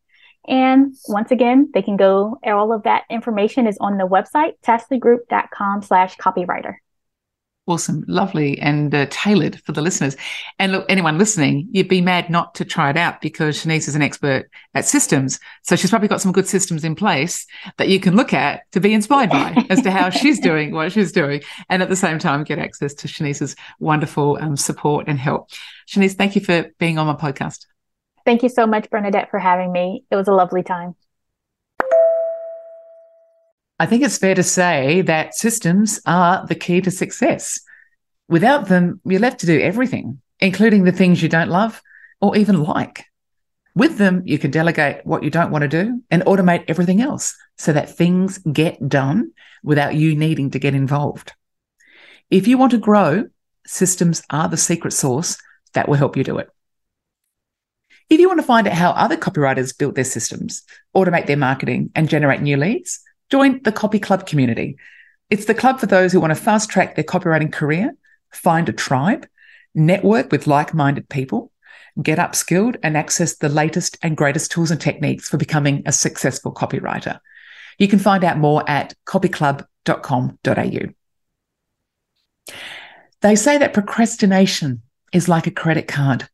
And 0.49 0.95
once 1.07 1.31
again, 1.31 1.71
they 1.73 1.83
can 1.83 1.97
go, 1.97 2.39
all 2.45 2.73
of 2.73 2.83
that 2.83 3.05
information 3.09 3.69
is 3.69 3.79
on 3.79 3.97
the 3.97 4.09
website, 4.09 4.55
tasklygroup.com 4.67 5.83
slash 5.83 6.17
copywriter 6.17 6.75
awesome, 7.67 8.05
lovely, 8.09 8.59
and 8.59 8.95
uh, 8.95 9.07
tailored 9.11 9.61
for 9.63 9.73
the 9.73 9.83
listeners. 9.83 10.17
And 10.59 10.73
look, 10.73 10.87
anyone 10.89 11.19
listening, 11.19 11.69
you'd 11.71 11.89
be 11.89 12.01
mad 12.01 12.29
not 12.29 12.55
to 12.57 12.65
try 12.65 12.91
it 12.91 12.97
out 12.97 13.21
because 13.21 13.63
Shanice 13.63 13.89
is 13.89 13.95
an 13.95 14.03
expert 14.03 14.51
at 14.75 14.85
systems. 14.85 15.39
So 15.63 15.77
she's 15.77 15.91
probably 15.91 16.09
got 16.09 16.21
some 16.21 16.33
good 16.33 16.49
systems 16.49 16.85
in 16.85 16.95
place 16.95 17.47
that 17.77 17.89
you 17.89 18.01
can 18.01 18.17
look 18.17 18.33
at 18.33 18.63
to 18.73 18.81
be 18.81 18.93
inspired 18.93 19.31
by 19.31 19.65
as 19.71 19.83
to 19.83 19.91
how 19.91 20.11
she's 20.11 20.41
doing 20.51 20.73
what 20.73 20.93
she's 20.93 21.13
doing. 21.13 21.43
And 21.69 21.83
at 21.83 21.89
the 21.89 21.97
same 21.97 22.19
time, 22.19 22.45
get 22.45 22.59
access 22.59 22.95
to 22.95 23.09
Shanice's 23.09 23.55
wonderful 23.79 24.39
um, 24.41 24.57
support 24.57 25.07
and 25.09 25.19
help. 25.19 25.51
Shanice, 25.89 26.15
thank 26.15 26.35
you 26.35 26.41
for 26.41 26.71
being 26.79 26.99
on 26.99 27.07
my 27.07 27.15
podcast. 27.15 27.67
Thank 28.25 28.43
you 28.43 28.49
so 28.49 28.67
much, 28.67 28.91
Bernadette, 28.91 29.31
for 29.31 29.39
having 29.39 29.73
me. 29.73 30.05
It 30.11 30.17
was 30.17 30.29
a 30.29 30.33
lovely 30.33 30.63
time. 30.63 30.95
I 33.81 33.87
think 33.87 34.03
it's 34.03 34.19
fair 34.19 34.35
to 34.35 34.43
say 34.43 35.01
that 35.01 35.35
systems 35.35 36.03
are 36.05 36.47
the 36.47 36.55
key 36.55 36.83
to 36.83 36.91
success. 36.91 37.61
Without 38.29 38.69
them, 38.69 39.01
you're 39.07 39.21
left 39.21 39.41
to 39.41 39.47
do 39.47 39.59
everything, 39.59 40.21
including 40.39 40.85
the 40.85 40.93
things 40.93 41.23
you 41.23 41.31
don't 41.31 41.49
love 41.49 41.81
or 42.21 42.37
even 42.37 42.63
like. 42.63 43.07
With 43.75 43.97
them, 43.97 44.23
you 44.27 44.39
can 44.39 44.51
delegate 44.51 45.07
what 45.07 45.23
you 45.23 45.31
don't 45.31 45.51
want 45.51 45.63
to 45.63 45.69
do 45.69 46.03
and 46.11 46.23
automate 46.25 46.67
everything 46.69 47.01
else 47.01 47.35
so 47.57 47.73
that 47.73 47.97
things 47.97 48.37
get 48.53 48.87
done 48.87 49.31
without 49.63 49.95
you 49.95 50.15
needing 50.15 50.51
to 50.51 50.59
get 50.59 50.75
involved. 50.75 51.33
If 52.29 52.47
you 52.47 52.59
want 52.59 52.73
to 52.73 52.79
grow, 52.79 53.31
systems 53.67 54.23
are 54.29 54.49
the 54.51 54.59
secret 54.59 54.93
sauce 54.93 55.39
that 55.73 55.89
will 55.89 55.97
help 55.97 56.19
you 56.19 56.25
do 56.25 56.37
it. 56.37 56.51
If 58.11 58.21
you 58.21 58.29
want 58.29 58.41
to 58.41 58.47
find 58.47 58.69
out 58.69 58.75
how 58.75 58.91
other 58.91 59.17
copywriters 59.17 59.77
built 59.79 59.95
their 59.95 60.05
systems, 60.05 60.65
automate 60.95 61.25
their 61.25 61.39
marketing, 61.39 61.93
and 61.95 62.11
generate 62.11 62.43
new 62.43 62.59
leads, 62.59 63.01
Join 63.31 63.63
the 63.63 63.73
Copy 63.73 63.99
Club 63.99 64.27
community. 64.27 64.77
It's 65.31 65.45
the 65.45 65.55
club 65.55 65.79
for 65.79 65.87
those 65.87 66.13
who 66.13 66.21
want 66.21 66.33
to 66.33 66.41
fast 66.41 66.69
track 66.69 66.97
their 66.97 67.05
copywriting 67.05 67.53
career, 67.53 67.95
find 68.33 68.69
a 68.69 68.73
tribe, 68.73 69.27
network 69.75 70.33
with 70.33 70.49
like 70.49 70.75
minded 70.75 71.09
people, 71.09 71.53
get 72.03 72.19
upskilled, 72.19 72.77
and 72.83 72.97
access 72.97 73.37
the 73.37 73.49
latest 73.49 73.97
and 74.03 74.17
greatest 74.17 74.51
tools 74.51 74.73
and 74.73 74.81
techniques 74.81 75.29
for 75.29 75.37
becoming 75.37 75.83
a 75.87 75.93
successful 75.93 76.53
copywriter. 76.53 77.21
You 77.79 77.87
can 77.87 78.01
find 78.01 78.25
out 78.25 78.39
more 78.39 78.69
at 78.69 78.95
copyclub.com.au. 79.07 80.93
They 83.23 83.37
say 83.37 83.59
that 83.59 83.75
procrastination 83.75 84.83
is 85.13 85.29
like 85.29 85.47
a 85.47 85.53
credit 85.53 85.87
card. 85.87 86.29